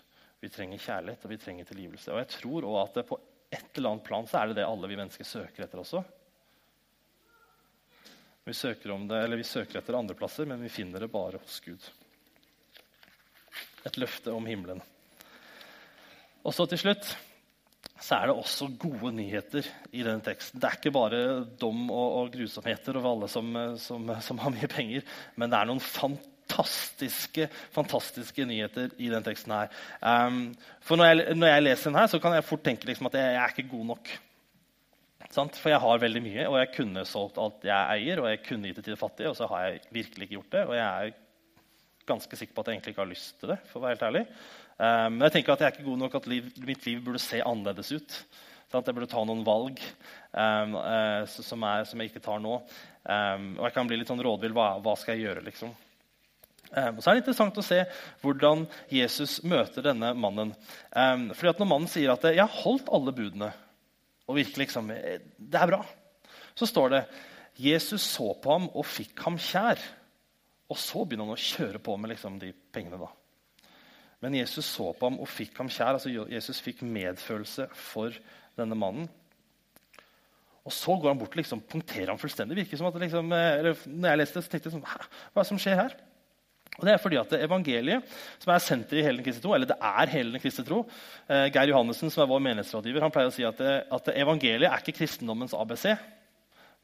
Vi 0.40 0.50
trenger 0.52 0.80
kjærlighet 0.80 1.24
og 1.26 1.32
vi 1.32 1.40
trenger 1.42 1.68
tilgivelse. 1.68 2.12
Og 2.12 2.22
jeg 2.22 2.30
tror 2.38 2.68
også 2.70 3.02
at 3.02 3.08
på 3.10 3.18
et 3.54 3.78
eller 3.78 3.94
annet 3.94 4.06
plan 4.06 4.28
så 4.30 4.40
er 4.40 4.50
det 4.50 4.60
det 4.60 4.68
alle 4.68 4.90
vi 4.90 4.98
mennesker 4.98 5.26
søker 5.26 5.66
etter 5.66 5.82
også. 5.82 6.02
Vi 8.44 8.52
søker, 8.52 8.92
det, 9.08 9.36
vi 9.40 9.44
søker 9.48 9.80
etter 9.80 9.96
andreplasser, 9.96 10.44
men 10.44 10.60
vi 10.60 10.72
finner 10.72 11.00
det 11.00 11.12
bare 11.12 11.38
hos 11.40 11.60
Gud. 11.64 11.84
Et 13.88 13.96
løfte 13.96 14.34
om 14.36 14.44
himmelen. 14.44 14.82
Og 16.44 16.52
så 16.52 16.66
til 16.68 16.82
slutt 16.82 17.14
så 18.04 18.18
er 18.18 18.28
det 18.28 18.34
også 18.36 18.68
gode 18.80 19.14
nyheter 19.16 19.64
i 19.96 20.02
denne 20.04 20.20
teksten. 20.24 20.60
Det 20.60 20.68
er 20.68 20.76
ikke 20.76 20.92
bare 20.92 21.20
dom 21.60 21.86
og, 21.88 22.18
og 22.18 22.34
grusomheter 22.34 22.98
over 23.00 23.14
alle 23.14 23.30
som, 23.32 23.48
som, 23.80 24.12
som, 24.26 24.42
har 24.42 24.52
mye 24.52 24.68
penger, 24.68 25.06
men 25.40 25.48
det 25.48 25.56
er 25.60 25.70
noen 25.70 25.80
fantastiske 25.80 27.48
fantastiske 27.72 28.44
nyheter 28.50 28.92
i 28.98 29.08
denne 29.08 29.24
teksten. 29.24 29.56
her. 29.56 29.72
Um, 30.04 30.50
for 30.84 31.00
når 31.00 31.10
jeg, 31.10 31.38
når 31.40 31.54
jeg, 31.54 31.66
leser 31.70 31.90
den 31.90 32.00
her, 32.02 32.12
så 32.12 32.20
kan 32.20 32.36
jeg 32.36 32.44
fort 32.44 32.66
tenke 32.66 32.90
liksom 32.90 33.08
at 33.08 33.16
jeg, 33.22 33.36
jeg 33.38 33.42
er 33.46 33.56
ikke 33.56 33.72
god 33.72 33.90
nok. 33.94 34.14
Sant? 35.34 35.56
For 35.58 35.72
jeg 35.72 35.82
har 35.82 36.02
veldig 36.02 36.22
mye, 36.22 36.46
og 36.46 36.56
jeg 36.60 36.72
kunne 36.76 37.02
solgt 37.08 37.40
alt 37.42 37.64
jeg 37.66 37.98
eier, 37.98 38.20
og 38.22 38.28
jeg 38.30 38.42
kunne 38.46 38.70
gitt 38.70 38.78
det 38.78 38.84
til 38.86 38.94
de 38.94 39.00
fattige, 39.00 39.32
og 39.32 39.38
så 39.38 39.48
har 39.50 39.66
jeg 39.66 39.80
virkelig 39.96 40.28
ikke 40.28 40.36
gjort 40.36 40.52
det. 40.54 40.62
Og 40.68 40.74
jeg 40.78 40.84
er 40.86 41.16
ganske 42.06 42.38
sikker 42.38 42.54
på 42.54 42.62
at 42.62 42.70
jeg 42.70 42.78
egentlig 42.78 42.94
ikke 42.94 43.02
har 43.02 43.10
lyst 43.10 43.40
til 43.40 43.50
det. 43.50 43.58
for 43.70 43.80
å 43.80 43.84
være 43.84 43.96
helt 43.96 44.08
ærlig. 44.10 44.24
Um, 44.74 45.16
men 45.16 45.26
jeg 45.26 45.36
tenker 45.38 45.54
at 45.54 45.62
jeg 45.62 45.70
er 45.70 45.76
ikke 45.76 45.88
god 45.88 46.02
nok 46.04 46.18
at 46.20 46.28
liv, 46.30 46.50
mitt 46.66 46.86
liv 46.86 47.00
burde 47.02 47.22
se 47.22 47.40
annerledes 47.42 47.90
ut. 47.94 48.18
Sant? 48.70 48.86
Jeg 48.86 48.94
burde 48.94 49.10
ta 49.10 49.24
noen 49.26 49.42
valg 49.46 49.82
um, 49.82 50.76
uh, 50.78 51.22
som, 51.30 51.66
er, 51.66 51.88
som, 51.88 52.02
jeg 52.02 52.12
ikke 52.12 52.22
tar 52.22 52.38
nå. 52.42 52.60
Um, 53.02 53.50
og 53.58 53.66
jeg 53.66 53.74
kan 53.74 53.90
bli 53.90 53.98
litt 53.98 54.12
sånn 54.12 54.22
rådvill. 54.22 54.54
Hva, 54.54 54.68
hva 54.84 54.94
skal 55.00 55.18
jeg 55.18 55.28
gjøre, 55.28 55.44
liksom? 55.48 55.74
Um, 56.74 56.98
så 56.98 57.10
er 57.10 57.18
det 57.18 57.24
interessant 57.24 57.58
å 57.58 57.66
se 57.66 57.82
hvordan 58.22 58.68
Jesus 58.92 59.40
møter 59.46 59.90
denne 59.90 60.14
mannen. 60.18 60.54
Um, 60.94 61.28
fordi 61.34 61.54
at 61.54 61.62
Når 61.62 61.70
mannen 61.74 61.90
sier 61.90 62.14
at 62.14 62.22
'jeg 62.22 62.42
har 62.42 62.62
holdt 62.62 62.90
alle 62.94 63.14
budene', 63.14 63.52
og 64.24 64.38
virke 64.38 64.62
liksom 64.62 64.88
Det 64.88 65.60
er 65.60 65.70
bra. 65.70 65.82
Så 66.54 66.68
står 66.70 66.94
det 66.94 67.02
Jesus 67.60 68.02
så 68.02 68.32
på 68.42 68.54
ham 68.56 68.70
og 68.72 68.86
fikk 68.86 69.20
ham 69.26 69.36
kjær. 69.38 69.80
Og 70.72 70.80
så 70.80 71.04
begynner 71.04 71.28
han 71.28 71.36
å 71.36 71.44
kjøre 71.44 71.80
på 71.82 71.96
med 72.00 72.14
liksom 72.14 72.38
de 72.42 72.52
pengene. 72.74 72.98
da. 72.98 73.10
Men 74.24 74.38
Jesus 74.38 74.66
så 74.66 74.88
på 74.96 75.10
ham 75.10 75.20
og 75.20 75.28
fikk 75.28 75.58
ham 75.60 75.68
kjær. 75.68 75.98
altså 75.98 76.10
Jesus 76.32 76.62
fikk 76.64 76.82
medfølelse 76.82 77.68
for 77.76 78.16
denne 78.56 78.78
mannen. 78.78 79.10
Og 80.64 80.72
så 80.72 80.96
går 80.96 81.12
han 81.12 81.20
bort 81.20 81.34
og 81.36 81.42
liksom 81.42 81.60
punkterer 81.68 82.08
ham 82.08 82.18
fullstendig. 82.18 82.56
Virker 82.62 82.80
som 82.80 82.88
at 82.88 82.96
liksom, 83.02 83.32
eller, 83.36 83.76
når 83.84 84.08
jeg 84.08 84.20
leste 84.22 84.38
det, 84.38 84.44
så 84.46 84.52
tenkte 84.52 84.70
jeg 84.70 84.76
sånn, 84.78 84.86
Hva 84.88 85.04
er 85.04 85.42
det 85.42 85.50
som 85.50 85.60
skjer 85.60 85.80
her? 85.82 85.96
Og 86.74 86.86
det 86.88 86.94
er 86.94 87.00
fordi 87.02 87.18
at 87.20 87.32
Evangeliet, 87.38 88.14
som 88.42 88.50
er 88.50 88.62
senteret 88.62 89.00
i 89.00 89.06
hele 89.06 89.20
den 89.20 89.26
kristne 89.26 89.44
tro, 89.44 89.54
eller 89.54 89.70
det 89.70 89.78
er 89.78 90.10
hele 90.10 90.34
den 90.34 90.42
kristne 90.42 90.64
tro 90.66 90.80
eh, 91.28 91.46
Geir 91.54 91.70
Johannessen, 91.70 92.10
som 92.10 92.24
er 92.24 92.30
vår 92.32 92.42
menighetsrådgiver, 92.48 93.04
han 93.06 93.14
pleier 93.14 93.30
å 93.30 93.34
si 93.34 93.46
at, 93.46 93.60
det, 93.62 93.74
at 93.94 94.10
evangeliet 94.14 94.70
er 94.70 94.82
ikke 94.82 94.96
kristendommens 94.98 95.54
ABC, 95.54 95.92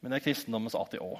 men 0.01 0.13
det 0.13 0.21
er 0.21 0.27
kristendommens 0.29 0.79
ATÅ. 0.79 1.11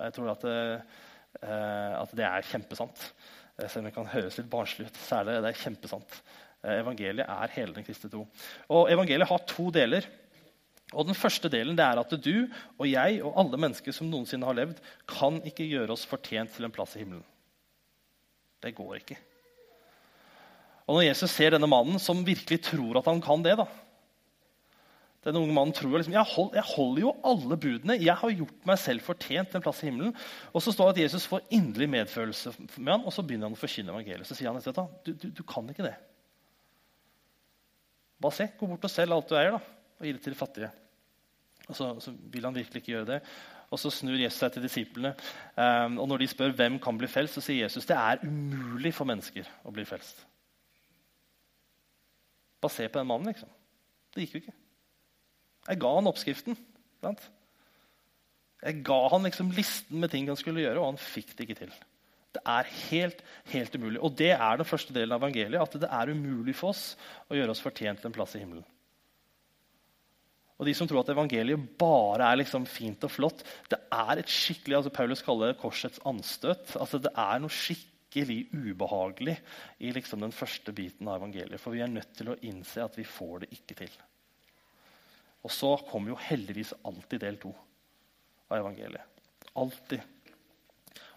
Jeg 0.00 0.16
tror 0.16 0.32
at, 0.34 0.44
eh, 0.50 1.94
at 1.96 2.12
det 2.16 2.26
er 2.28 2.48
kjempesant. 2.52 3.08
Eh, 3.56 3.66
selv 3.66 3.82
om 3.82 3.88
det 3.88 3.96
kan 3.96 4.12
høres 4.12 4.38
litt 4.38 4.52
barnslig 4.52 4.88
ut, 4.88 5.00
så 5.00 5.20
er 5.20 5.28
det, 5.28 5.40
det 5.44 5.52
er 5.52 5.62
kjempesant. 5.64 6.20
Eh, 6.62 6.80
evangeliet 6.82 7.26
er 7.26 7.56
hele 7.56 7.76
den 7.76 7.86
kristne 7.86 8.12
tro. 8.12 8.26
Og 8.68 8.92
evangeliet 8.92 9.28
har 9.30 9.46
to 9.48 9.70
deler. 9.74 10.06
Og 10.90 11.06
Den 11.06 11.14
første 11.14 11.48
delen 11.48 11.76
det 11.78 11.86
er 11.86 12.00
at 12.02 12.14
du 12.18 12.48
og 12.76 12.86
jeg 12.88 13.20
og 13.22 13.36
alle 13.38 13.60
mennesker 13.62 13.94
som 13.94 14.08
noensinne 14.10 14.46
har 14.46 14.58
levd, 14.58 14.80
kan 15.06 15.38
ikke 15.46 15.68
gjøre 15.68 15.94
oss 15.94 16.06
fortjent 16.08 16.50
til 16.54 16.66
en 16.66 16.74
plass 16.74 16.96
i 16.96 17.04
himmelen. 17.04 17.24
Det 18.60 18.74
går 18.76 18.98
ikke. 19.00 19.18
Og 20.86 20.98
Når 20.98 21.06
Jesus 21.06 21.30
ser 21.32 21.54
denne 21.54 21.70
mannen 21.70 22.00
som 22.02 22.24
virkelig 22.26 22.60
tror 22.66 22.98
at 22.98 23.08
han 23.08 23.22
kan 23.22 23.44
det 23.46 23.56
da, 23.60 23.68
Denne 25.20 25.42
unge 25.42 25.52
mannen 25.52 25.74
tror 25.76 25.98
liksom, 25.98 26.14
jeg, 26.16 26.28
hold, 26.32 26.54
jeg 26.56 26.64
holder 26.64 27.02
jo 27.02 27.10
alle 27.28 27.56
budene. 27.60 27.96
Jeg 28.00 28.16
har 28.16 28.30
gjort 28.32 28.62
meg 28.70 28.78
selv 28.80 29.04
fortjent 29.04 29.52
en 29.52 29.64
plass 29.64 29.82
i 29.82 29.90
himmelen. 29.90 30.14
Og 30.56 30.62
så 30.64 30.72
står 30.72 30.88
det 30.88 30.94
at 30.94 31.00
Jesus 31.02 31.26
får 31.28 31.44
inderlig 31.52 31.90
medfølelse 31.92 32.54
med 32.78 32.94
han, 32.94 33.04
og 33.04 33.12
så 33.12 33.24
begynner 33.26 33.50
han 33.50 33.56
å 33.58 33.60
forkynne 33.60 33.92
evangeliet. 33.92 34.24
Så 34.24 34.38
sier 34.38 34.48
han 34.48 34.56
etter 34.56 34.80
du, 35.04 35.12
du, 35.12 35.26
du 35.28 35.42
kan 35.44 35.68
ikke 35.68 35.84
det. 35.84 35.92
Bare 38.20 38.36
se, 38.36 38.48
Gå 38.56 38.70
bort 38.70 38.88
og 38.88 38.92
selg 38.92 39.12
alt 39.12 39.28
du 39.28 39.36
eier, 39.36 39.58
da, 39.58 39.60
og 40.00 40.08
gi 40.08 40.14
det 40.16 40.24
til 40.24 40.32
de 40.32 40.40
fattige. 40.40 40.72
Og 41.68 41.76
så, 41.76 41.90
så 42.00 42.16
vil 42.32 42.48
han 42.48 42.56
virkelig 42.56 42.80
ikke 42.80 42.94
gjøre 42.94 43.10
det. 43.12 43.20
Og 43.70 43.78
så 43.78 43.92
snur 43.94 44.18
Jesus 44.18 44.40
seg 44.42 44.54
til 44.54 44.64
disiplene. 44.66 45.12
Um, 45.54 46.00
og 46.02 46.08
når 46.10 46.24
de 46.24 46.30
spør 46.32 46.56
hvem 46.58 46.78
kan 46.82 46.98
bli 46.98 47.08
frelst, 47.10 47.38
så 47.38 47.44
sier 47.44 47.68
Jesus 47.68 47.86
det 47.86 47.96
er 47.96 48.24
umulig 48.26 48.92
for 48.96 49.08
mennesker 49.08 49.46
å 49.62 49.74
bli 49.74 49.84
frelst. 49.86 50.24
Bare 52.60 52.74
se 52.74 52.88
på 52.88 52.98
den 52.98 53.08
mannen, 53.08 53.30
liksom. 53.30 53.52
Det 54.10 54.24
gikk 54.24 54.34
jo 54.34 54.42
ikke. 54.42 54.56
Jeg 55.68 55.80
ga 55.80 55.92
han 55.96 56.10
oppskriften. 56.10 56.58
Sant? 57.00 57.22
Jeg 58.60 58.82
ga 58.84 58.98
han 59.14 59.24
liksom 59.24 59.54
listen 59.56 60.02
med 60.02 60.12
ting 60.12 60.26
han 60.28 60.36
skulle 60.36 60.64
gjøre, 60.64 60.82
og 60.82 60.90
han 60.92 61.00
fikk 61.00 61.32
det 61.36 61.46
ikke 61.46 61.60
til. 61.62 61.72
Det 62.34 62.42
er 62.46 62.68
helt, 62.90 63.22
helt 63.50 63.74
umulig. 63.74 64.02
Og 64.02 64.12
det 64.18 64.34
er 64.34 64.58
den 64.58 64.68
første 64.68 64.94
delen 64.94 65.14
av 65.14 65.22
evangeliet. 65.22 65.62
At 65.62 65.80
det 65.82 65.88
er 65.90 66.12
umulig 66.12 66.54
for 66.58 66.74
oss 66.74 66.92
å 67.30 67.38
gjøre 67.38 67.54
oss 67.54 67.62
fortjent 67.64 68.02
til 68.02 68.10
en 68.10 68.14
plass 68.14 68.36
i 68.36 68.42
himmelen. 68.42 68.66
Og 70.60 70.68
de 70.68 70.74
som 70.76 70.88
tror 70.88 71.00
at 71.00 71.10
evangeliet 71.14 71.62
bare 71.80 72.26
er 72.28 72.42
liksom 72.42 72.66
fint 72.68 73.06
og 73.06 73.12
flott 73.14 73.40
Det 73.72 73.78
er 73.96 74.20
et 74.20 74.28
skikkelig, 74.28 74.76
altså 74.76 74.92
Paulus 74.92 75.24
kaller 75.24 75.52
det 75.52 75.60
korsets 75.62 76.02
anstøt. 76.04 76.76
Altså 76.76 77.00
Det 77.00 77.14
er 77.16 77.40
noe 77.40 77.54
skikkelig 77.54 78.42
ubehagelig 78.52 79.38
i 79.80 79.94
liksom 79.96 80.20
den 80.20 80.36
første 80.36 80.74
biten 80.76 81.08
av 81.08 81.22
evangeliet. 81.22 81.62
For 81.62 81.72
vi 81.72 81.80
er 81.80 81.92
nødt 81.92 82.12
til 82.18 82.34
å 82.34 82.38
innse 82.44 82.84
at 82.84 83.00
vi 83.00 83.08
får 83.08 83.46
det 83.46 83.52
ikke 83.56 83.78
til. 83.80 83.98
Og 85.40 85.54
så 85.54 85.72
kommer 85.88 86.12
jo 86.12 86.20
heldigvis 86.20 86.74
alltid 86.84 87.24
del 87.24 87.40
to 87.40 87.54
av 88.50 88.60
evangeliet. 88.60 89.24
Alltid. 89.56 90.04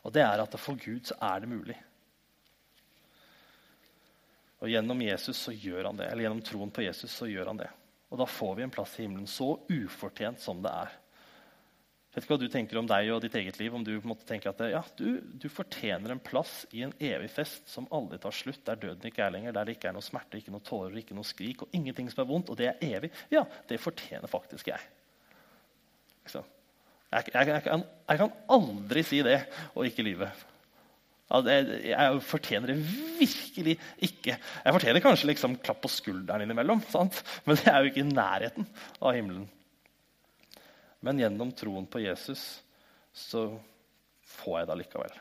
Og 0.08 0.16
det 0.16 0.24
er 0.24 0.40
at 0.40 0.56
for 0.60 0.80
Gud 0.80 1.04
så 1.12 1.20
er 1.20 1.44
det 1.44 1.52
mulig. 1.52 1.76
Og 4.64 4.72
gjennom 4.72 5.02
Jesus 5.04 5.36
så 5.36 5.52
gjør 5.52 5.90
han 5.90 6.00
det, 6.00 6.08
eller 6.08 6.30
gjennom 6.30 6.44
troen 6.48 6.72
på 6.72 6.86
Jesus 6.86 7.12
så 7.12 7.28
gjør 7.28 7.52
han 7.52 7.60
det. 7.60 7.72
Og 8.14 8.20
da 8.22 8.28
får 8.30 8.60
vi 8.60 8.66
en 8.68 8.74
plass 8.74 8.94
i 9.00 9.08
himmelen, 9.08 9.26
så 9.26 9.56
ufortjent 9.74 10.42
som 10.42 10.62
det 10.62 10.70
er. 10.70 10.92
Jeg 12.14 12.20
vet 12.20 12.26
ikke 12.28 12.36
hva 12.36 12.44
du 12.44 12.52
tenker 12.54 12.78
om 12.78 12.86
deg 12.86 13.08
og 13.10 13.24
ditt 13.24 13.36
eget 13.40 13.56
liv. 13.58 13.74
om 13.74 13.82
Du 13.82 13.90
på 13.96 14.06
en 14.06 14.12
måte 14.12 14.28
tenker 14.30 14.52
at 14.52 14.60
ja, 14.70 14.84
du, 15.00 15.18
du, 15.42 15.48
fortjener 15.50 16.14
en 16.14 16.22
plass 16.22 16.68
i 16.70 16.84
en 16.86 16.94
evig 17.02 17.32
fest 17.34 17.66
som 17.72 17.88
aldri 17.90 18.20
tar 18.22 18.36
slutt, 18.38 18.62
der 18.68 18.78
døden 18.78 19.10
ikke 19.10 19.24
er 19.26 19.34
lenger, 19.34 19.56
der 19.56 19.66
det 19.66 19.80
ikke 19.80 19.90
er 19.90 19.96
noe 19.98 20.06
smerte, 20.06 20.38
ikke 20.38 20.54
noe 20.54 20.62
tårer, 20.62 21.00
ikke 21.02 21.18
noe 21.18 21.26
skrik 21.26 21.66
og 21.66 21.74
ingenting 21.74 22.12
som 22.14 22.22
er 22.22 22.30
vondt, 22.30 22.54
og 22.54 22.60
det 22.60 22.70
er 22.70 22.86
evig. 22.86 23.10
Ja, 23.34 23.42
det 23.66 23.82
fortjener 23.82 24.30
faktisk 24.30 24.70
jeg. 24.70 24.86
Jeg, 26.30 26.46
jeg, 27.18 27.34
jeg, 27.34 27.64
kan, 27.66 27.82
jeg, 27.82 28.22
kan, 28.22 28.38
aldri 28.60 29.08
si 29.10 29.26
det 29.26 29.40
og 29.74 29.90
ikke 29.90 30.06
lyve. 30.06 30.30
Jeg 31.34 32.22
fortjener 32.28 32.70
det 32.70 32.78
virkelig 32.84 33.76
ikke. 34.06 34.36
Jeg 34.38 34.76
fortjener 34.76 35.04
kanskje 35.04 35.30
liksom 35.32 35.58
klapp 35.64 35.82
på 35.82 35.90
skulderen 35.90 36.46
innimellom, 36.46 36.84
sant? 36.94 37.24
men 37.48 37.58
det 37.58 37.72
er 37.72 37.80
jo 37.82 37.90
ikke 37.90 38.04
i 38.04 38.12
nærheten 38.12 38.68
av 39.02 39.16
himmelen. 39.18 39.48
Men 41.04 41.20
gjennom 41.20 41.52
troen 41.58 41.88
på 41.90 42.04
Jesus 42.04 42.44
så 43.14 43.48
får 44.38 44.60
jeg 44.60 44.70
det 44.70 44.76
allikevel. 44.78 45.18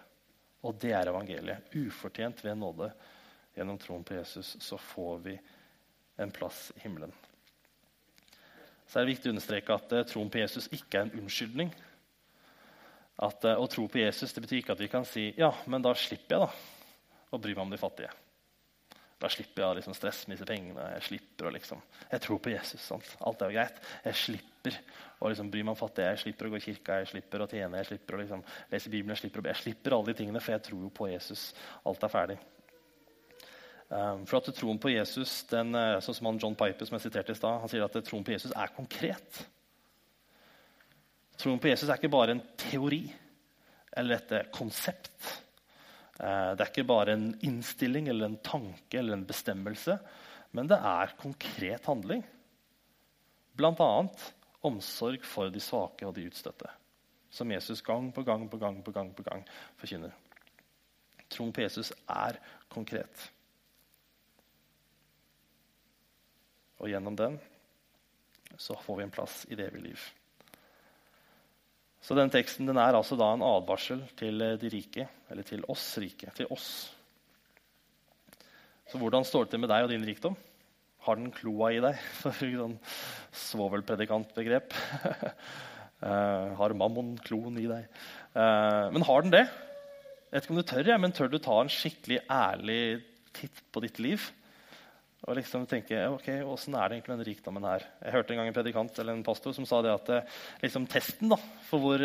Og 0.62 0.76
det 0.84 0.92
er 0.94 1.10
evangeliet. 1.10 1.72
Ufortjent 1.74 2.44
ved 2.44 2.60
nåde. 2.60 2.92
Gjennom 3.56 3.80
troen 3.80 4.04
på 4.06 4.14
Jesus 4.14 4.54
så 4.62 4.78
får 4.78 5.18
vi 5.26 5.34
en 6.22 6.30
plass 6.30 6.70
i 6.76 6.84
himmelen. 6.84 7.12
Så 8.86 9.00
er 9.00 9.06
det 9.06 9.14
viktig 9.14 9.30
å 9.30 9.32
understreke 9.32 9.74
at 9.74 9.94
uh, 9.96 10.04
troen 10.04 10.30
på 10.30 10.42
Jesus 10.42 10.68
ikke 10.70 11.00
er 11.00 11.08
en 11.08 11.22
unnskyldning. 11.22 11.72
At 13.22 13.46
uh, 13.46 13.54
Å 13.62 13.68
tro 13.70 13.86
på 13.90 14.02
Jesus 14.02 14.34
det 14.34 14.42
betyr 14.44 14.62
ikke 14.62 14.74
at 14.74 14.82
vi 14.82 14.90
kan 14.90 15.06
si 15.08 15.28
ja, 15.38 15.52
men 15.70 15.84
da 15.84 15.94
slipper 15.94 16.36
jeg 16.36 16.46
da 16.46 16.50
å 17.32 17.40
bry 17.40 17.54
meg 17.54 17.64
om 17.64 17.72
de 17.72 17.80
fattige. 17.80 18.10
Da 19.22 19.28
slipper 19.30 19.62
jeg 19.62 19.70
å 19.70 19.76
liksom, 19.78 19.94
stresse 19.94 20.26
med 20.26 20.36
disse 20.36 20.48
pengene. 20.48 20.84
Jeg 20.96 21.04
slipper 21.06 21.46
å 21.46 21.52
liksom, 21.54 21.82
jeg 22.10 22.22
tror 22.24 22.40
på 22.42 22.50
Jesus. 22.52 22.82
Sant? 22.82 23.06
Alt 23.22 23.44
er 23.44 23.52
jo 23.52 23.58
greit. 23.60 23.76
Jeg 24.08 24.18
slipper 24.18 24.78
å 25.22 25.30
liksom, 25.30 25.50
bry 25.52 25.62
meg 25.62 25.76
om 25.76 25.78
fattige. 25.78 26.08
Jeg 26.10 26.22
slipper 26.24 26.48
å 26.48 26.50
gå 26.52 26.58
i 26.58 26.64
kirka, 26.64 26.96
jeg 27.00 27.12
slipper 27.12 27.44
å 27.44 27.46
tjene, 27.52 27.78
jeg 27.78 27.90
slipper 27.92 28.18
å 28.18 28.20
liksom, 28.24 28.42
lese 28.72 28.90
Bibelen. 28.90 29.14
Jeg 29.14 29.22
slipper, 29.22 29.44
å, 29.44 29.46
jeg 29.52 29.60
slipper 29.60 29.96
alle 29.96 30.10
de 30.10 30.16
tingene, 30.18 30.42
for 30.42 30.56
jeg 30.56 30.64
tror 30.66 30.82
jo 30.82 30.90
på 30.98 31.08
Jesus. 31.12 31.44
Alt 31.86 32.02
er 32.02 32.12
ferdig. 32.16 32.38
Um, 33.92 34.26
for 34.26 34.40
at 34.40 34.50
Troen 34.56 34.80
på 34.80 34.90
Jesus 34.90 35.42
den, 35.50 35.74
eh, 35.76 35.98
sånn 36.00 36.16
som 36.16 36.30
han 36.30 36.38
John 36.40 36.54
Piper 36.56 36.88
som 36.88 36.96
jeg 36.96 37.06
siterte 37.06 37.34
i 37.34 37.38
sted, 37.38 37.58
han 37.62 37.68
sier 37.70 37.84
at 37.84 37.98
troen 38.08 38.24
på 38.24 38.32
Jesus 38.32 38.54
er 38.56 38.72
konkret. 38.72 39.42
Troen 41.42 41.58
på 41.58 41.72
Jesus 41.72 41.88
er 41.88 41.98
ikke 41.98 42.12
bare 42.12 42.36
en 42.36 42.44
teori 42.60 43.02
eller 43.98 44.20
et 44.20 44.34
eh, 44.36 44.50
konsept. 44.54 45.32
Uh, 46.20 46.52
det 46.54 46.62
er 46.62 46.68
ikke 46.68 46.86
bare 46.86 47.16
en 47.16 47.32
innstilling 47.42 48.06
eller 48.12 48.28
en 48.28 48.38
tanke 48.44 49.00
eller 49.00 49.16
en 49.16 49.26
bestemmelse, 49.26 49.96
men 50.54 50.70
det 50.70 50.78
er 50.78 51.16
konkret 51.18 51.88
handling. 51.88 52.22
Blant 53.58 53.82
annet 53.82 54.28
omsorg 54.62 55.26
for 55.26 55.50
de 55.50 55.60
svake 55.60 56.06
og 56.06 56.14
de 56.14 56.28
utstøtte. 56.30 56.70
Som 57.32 57.50
Jesus 57.50 57.82
gang 57.82 58.12
på 58.14 58.22
gang 58.22 58.46
på 58.52 58.60
gang 58.60 58.78
på 58.84 58.94
gang 58.94 59.10
på 59.16 59.26
gang 59.26 59.42
forkynner. 59.80 60.14
Troen 61.32 61.52
på 61.52 61.64
Jesus 61.64 61.90
er 62.06 62.38
konkret. 62.70 63.28
Og 66.78 66.92
gjennom 66.92 67.18
den 67.18 67.40
så 68.60 68.76
får 68.78 69.00
vi 69.00 69.08
en 69.08 69.14
plass 69.14 69.46
i 69.48 69.56
det 69.56 69.72
evige 69.72 69.88
liv. 69.90 70.10
Så 72.02 72.16
den 72.18 72.32
teksten 72.34 72.66
den 72.66 72.80
er 72.82 72.96
altså 72.98 73.16
da 73.18 73.28
en 73.32 73.44
advarsel 73.46 74.02
til 74.18 74.42
de 74.58 74.70
rike, 74.72 75.06
eller 75.30 75.46
til 75.46 75.62
oss 75.70 75.84
rike. 76.02 76.32
Til 76.34 76.50
oss. 76.50 76.70
Så 78.90 78.98
hvordan 79.00 79.24
står 79.24 79.46
det 79.46 79.54
til 79.54 79.62
med 79.62 79.70
deg 79.70 79.86
og 79.86 79.92
din 79.92 80.04
rikdom? 80.04 80.34
Har 81.06 81.18
den 81.18 81.30
kloa 81.34 81.70
i 81.72 81.80
deg? 81.82 82.00
For 82.20 82.34
sånn 82.42 82.74
svovelpredikantbegrep. 83.46 84.74
uh, 86.02 86.52
har 86.60 86.74
mammon 86.78 87.14
kloen 87.22 87.56
i 87.62 87.68
deg? 87.70 87.86
Uh, 88.34 88.90
men 88.94 89.06
har 89.06 89.24
den 89.24 89.34
det? 89.34 89.46
Jeg 89.46 90.34
vet 90.34 90.44
ikke 90.46 90.54
om 90.54 90.60
du 90.60 90.68
tør, 90.68 90.92
men 91.00 91.14
tør 91.16 91.32
du 91.32 91.38
ta 91.42 91.58
en 91.62 91.72
skikkelig 91.72 92.22
ærlig 92.30 92.82
titt 93.36 93.64
på 93.72 93.82
ditt 93.84 94.02
liv? 94.02 94.30
Og 95.22 95.36
liksom 95.38 95.68
tenke 95.70 96.00
ok, 96.10 96.28
åssen 96.50 96.74
er 96.74 96.88
det 96.88 96.96
egentlig 96.96 97.12
med 97.12 97.20
denne 97.20 97.28
rikdommen 97.28 97.66
her? 97.68 97.84
Jeg 98.02 98.14
hørte 98.16 98.34
en 98.34 98.40
gang 98.40 98.50
en 98.50 98.56
predikant 98.56 98.96
eller 98.98 99.14
en 99.14 99.26
pastor 99.26 99.54
som 99.54 99.68
sa 99.68 99.78
det 99.84 99.92
at 99.94 100.10
eh, 100.16 100.40
liksom, 100.64 100.88
testen 100.90 101.30
da, 101.30 101.38
for 101.68 101.84
hvor, 101.84 102.02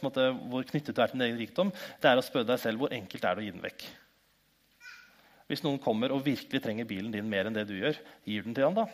måte, 0.00 0.30
hvor 0.48 0.64
knyttet 0.70 0.96
du 0.96 1.02
er 1.02 1.12
til 1.12 1.20
din 1.20 1.26
egen 1.28 1.42
rikdom, 1.42 1.74
det 2.00 2.08
er 2.08 2.20
å 2.20 2.24
spørre 2.24 2.48
deg 2.54 2.62
selv 2.62 2.80
hvor 2.80 2.96
enkelt 2.96 3.28
er 3.28 3.36
det 3.36 3.44
å 3.44 3.46
gi 3.46 3.54
den 3.58 3.66
vekk. 3.66 3.86
Hvis 5.50 5.64
noen 5.64 5.80
kommer 5.82 6.12
og 6.14 6.24
virkelig 6.24 6.62
trenger 6.64 6.88
bilen 6.88 7.12
din 7.12 7.28
mer 7.28 7.48
enn 7.48 7.56
det 7.56 7.66
du 7.68 7.74
gjør, 7.76 7.98
gir 8.24 8.46
den 8.46 8.56
til 8.56 8.64
han 8.64 8.78
da? 8.78 8.86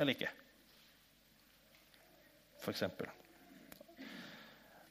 Eller 0.00 0.16
ikke? 0.16 0.30
For 2.60 2.72
eksempel. 2.72 3.10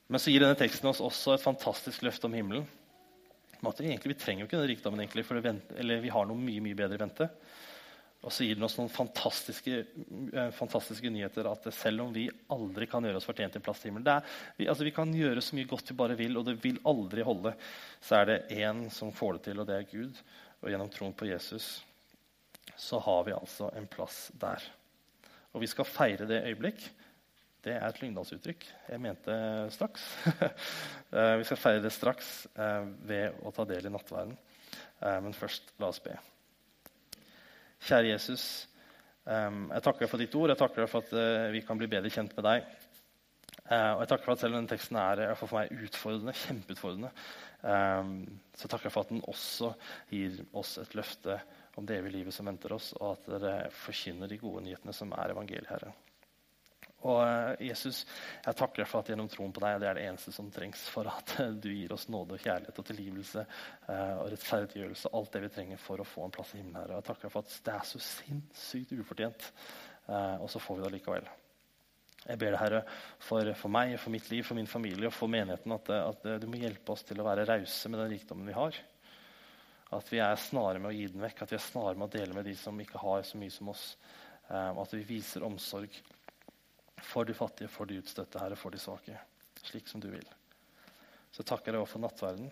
Men 0.09 0.21
så 0.21 0.33
gir 0.33 0.41
denne 0.41 0.57
teksten 0.57 0.89
oss 0.89 1.01
også 1.05 1.35
et 1.35 1.43
fantastisk 1.43 2.05
løft 2.05 2.23
om 2.25 2.33
himmelen. 2.33 2.65
vi, 3.61 3.89
egentlig, 3.89 4.13
vi 4.13 4.19
trenger 4.21 4.41
jo 4.41 4.49
ikke 4.49 4.61
den 4.61 4.71
rikdommen, 4.71 5.01
egentlig, 5.01 5.25
for 5.25 5.41
vi 5.41 6.13
har 6.13 6.29
noe 6.29 6.37
mye 6.37 6.63
mye 6.65 6.77
bedre 6.77 6.97
i 6.97 7.03
vente. 7.03 7.29
Og 8.19 8.33
så 8.35 8.43
gir 8.43 8.57
den 8.57 8.65
oss 8.67 8.75
noen 8.75 8.91
fantastiske, 8.91 9.77
uh, 10.33 10.49
fantastiske, 10.51 11.11
nyheter. 11.13 11.47
At 11.47 11.69
selv 11.75 12.03
om 12.03 12.11
vi 12.15 12.25
aldri 12.51 12.89
kan 12.91 13.05
gjøre 13.07 13.21
oss 13.21 13.27
fortjent 13.29 13.55
til 13.55 13.63
plass 13.63 13.79
til 13.79 13.93
himmelen 13.93 14.25
vi, 14.57 14.67
altså, 14.67 14.83
vi, 14.83 14.95
kan 14.95 15.13
gjøre 15.15 15.43
så 15.43 15.55
mye 15.55 15.69
godt 15.69 15.93
vi 15.93 15.99
bare 16.01 16.19
vil, 16.19 16.35
og 16.35 16.49
det 16.49 16.57
vil 16.63 16.81
aldri 16.89 17.23
holde. 17.23 17.55
Så 18.03 18.19
er 18.19 18.27
det 18.27 18.41
én 18.59 18.87
som 18.91 19.15
får 19.15 19.37
det 19.37 19.45
til, 19.47 19.63
og 19.63 19.69
det 19.69 19.77
er 19.79 19.91
Gud 19.93 20.23
og 20.59 20.71
gjennom 20.71 20.91
troen 20.91 21.15
på 21.15 21.29
Jesus, 21.29 21.77
så 22.75 22.99
har 22.99 23.23
vi 23.27 23.35
altså 23.35 23.69
en 23.75 23.87
plass 23.87 24.27
der. 24.39 24.63
Og 25.53 25.63
vi 25.63 25.69
skal 25.71 25.87
feire 25.87 26.27
det 26.29 26.43
øyeblikk. 26.49 26.83
Det 27.63 27.73
er 27.75 27.87
et 27.87 28.01
lyngdalsuttrykk. 28.03 28.65
Jeg 28.91 29.03
mente 29.03 29.35
straks. 29.75 30.09
Eh, 31.09 31.39
vi 31.39 31.45
skal 31.47 31.57
feire 31.57 31.81
det 31.81 31.89
straks 31.89 32.27
eh, 32.53 32.83
ved 33.09 33.39
å 33.41 33.49
ta 33.49 33.63
del 33.65 33.87
i 33.87 33.89
nattverden. 33.89 34.35
Eh, 35.01 35.15
men 35.25 35.33
først, 35.33 35.71
la 35.81 35.87
oss 35.89 35.97
be. 36.05 36.13
Kjære 37.87 38.11
Jesus, 38.11 38.43
jeg 39.29 39.81
takker 39.85 40.03
deg 40.03 40.09
for 40.11 40.21
ditt 40.21 40.35
ord. 40.35 40.51
Jeg 40.51 40.59
takker 40.59 40.83
deg 40.83 40.89
for 40.91 41.05
at 41.05 41.51
vi 41.53 41.61
kan 41.63 41.79
bli 41.79 41.87
bedre 41.91 42.11
kjent 42.11 42.33
med 42.35 42.47
deg. 42.47 42.65
Og 43.69 44.01
jeg 44.01 44.09
takker 44.09 44.25
for 44.25 44.33
at 44.33 44.41
selv 44.41 44.55
om 44.55 44.59
denne 44.59 44.71
teksten 44.71 44.97
er 44.97 45.21
for 45.37 45.53
meg 45.53 45.71
utfordrende, 45.85 46.33
kjempeutfordrende, 46.41 47.11
Um, 47.59 48.23
så 48.55 48.69
takker 48.71 48.87
jeg 48.87 48.93
for 48.95 49.03
at 49.03 49.09
den 49.11 49.23
også 49.27 49.73
gir 50.07 50.37
oss 50.55 50.77
et 50.79 50.93
løfte 50.95 51.35
om 51.75 51.87
det 51.87 51.97
evige 51.99 52.15
livet 52.15 52.35
som 52.35 52.47
venter 52.47 52.71
oss, 52.71 52.93
og 52.99 53.17
at 53.17 53.27
dere 53.33 53.71
forkynner 53.75 54.31
de 54.31 54.39
gode 54.39 54.63
nyhetene 54.63 54.95
som 54.95 55.11
er 55.15 55.33
evangeliet, 55.33 55.67
Herre. 55.67 55.91
Og 57.07 57.19
uh, 57.23 57.53
Jesus, 57.63 58.01
jeg 58.43 58.57
takker 58.59 58.83
deg 58.83 58.89
for 58.91 58.99
at 58.99 59.09
gjennom 59.11 59.29
troen 59.31 59.53
på 59.55 59.61
deg 59.63 59.77
det 59.79 59.87
er 59.87 59.99
det 59.99 60.05
eneste 60.09 60.33
som 60.35 60.49
trengs 60.51 60.81
for 60.91 61.07
at 61.07 61.35
uh, 61.39 61.53
du 61.55 61.69
gir 61.71 61.93
oss 61.95 62.09
nåde 62.11 62.35
og 62.35 62.43
kjærlighet 62.43 62.81
og 62.81 62.87
tilgivelse 62.89 63.43
uh, 63.87 64.15
og 64.19 64.25
rettferdiggjørelse. 64.33 65.11
Alt 65.15 65.35
det 65.35 65.43
vi 65.45 65.51
trenger 65.55 65.79
for 65.79 66.03
å 66.03 66.07
få 66.07 66.25
en 66.27 66.35
plass 66.35 66.51
i 66.55 66.59
himmelen. 66.59 66.81
her. 66.81 66.91
Og 66.91 66.99
jeg 66.99 67.07
takker 67.07 67.29
deg 67.29 67.35
for 67.37 67.47
at 67.47 67.55
det 67.69 67.75
er 67.77 67.87
så 67.87 68.03
sinnssykt 68.03 68.95
ufortjent, 68.99 69.51
og 70.09 70.47
så 70.49 70.57
får 70.63 70.79
vi 70.79 70.83
det 70.83 70.91
likevel. 70.95 71.27
Jeg 72.25 72.39
ber 72.41 72.51
deg, 72.51 72.59
Herre, 72.59 72.79
for, 73.21 73.51
for, 73.55 73.71
meg, 73.71 73.93
for 74.01 74.11
mitt 74.11 74.25
liv, 74.33 74.41
for 74.47 74.57
min 74.57 74.67
familie 74.67 75.07
og 75.07 75.13
for 75.13 75.31
menigheten 75.31 75.75
at, 75.75 75.91
at, 75.93 76.25
du 76.41 76.47
må 76.49 76.57
hjelpe 76.59 76.95
oss 76.95 77.05
til 77.05 77.21
å 77.21 77.27
være 77.27 77.45
rause 77.47 77.91
med 77.93 78.01
den 78.01 78.09
rikdommen 78.15 78.49
vi 78.49 78.57
har. 78.57 78.79
At 79.95 80.09
vi 80.11 80.19
er 80.25 80.41
snare 80.41 80.81
med 80.81 80.91
å 80.91 80.95
gi 80.97 81.05
den 81.13 81.23
vekk, 81.23 81.45
at 81.45 81.53
vi 81.53 81.59
er 81.59 81.63
snare 81.63 81.93
med 81.93 82.09
å 82.09 82.13
dele 82.17 82.35
med 82.35 82.49
de 82.49 82.57
som 82.57 82.81
ikke 82.81 83.01
har 83.05 83.21
så 83.25 83.39
mye 83.39 83.53
som 83.53 83.69
oss. 83.71 83.85
Og 84.49 84.81
at 84.81 84.97
vi 84.97 85.05
viser 85.05 85.45
omsorg 85.45 85.93
for 87.05 87.27
de 87.27 87.33
fattige, 87.33 87.71
for 87.71 87.89
de 87.89 87.99
utstøtte, 88.01 88.41
Herre, 88.41 88.57
for 88.59 88.73
de 88.73 88.81
svake. 88.81 89.17
Slik 89.63 89.87
som 89.91 90.01
du 90.01 90.09
vil. 90.11 90.25
Så 91.31 91.43
takker 91.43 91.73
jeg 91.73 91.79
deg 91.79 91.89
for 91.89 92.03
nattverden, 92.03 92.49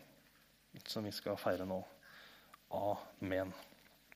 som 0.85 1.05
vi 1.07 1.13
skal 1.15 1.39
feire 1.41 1.65
nå. 1.67 1.79
Amen. 2.77 3.53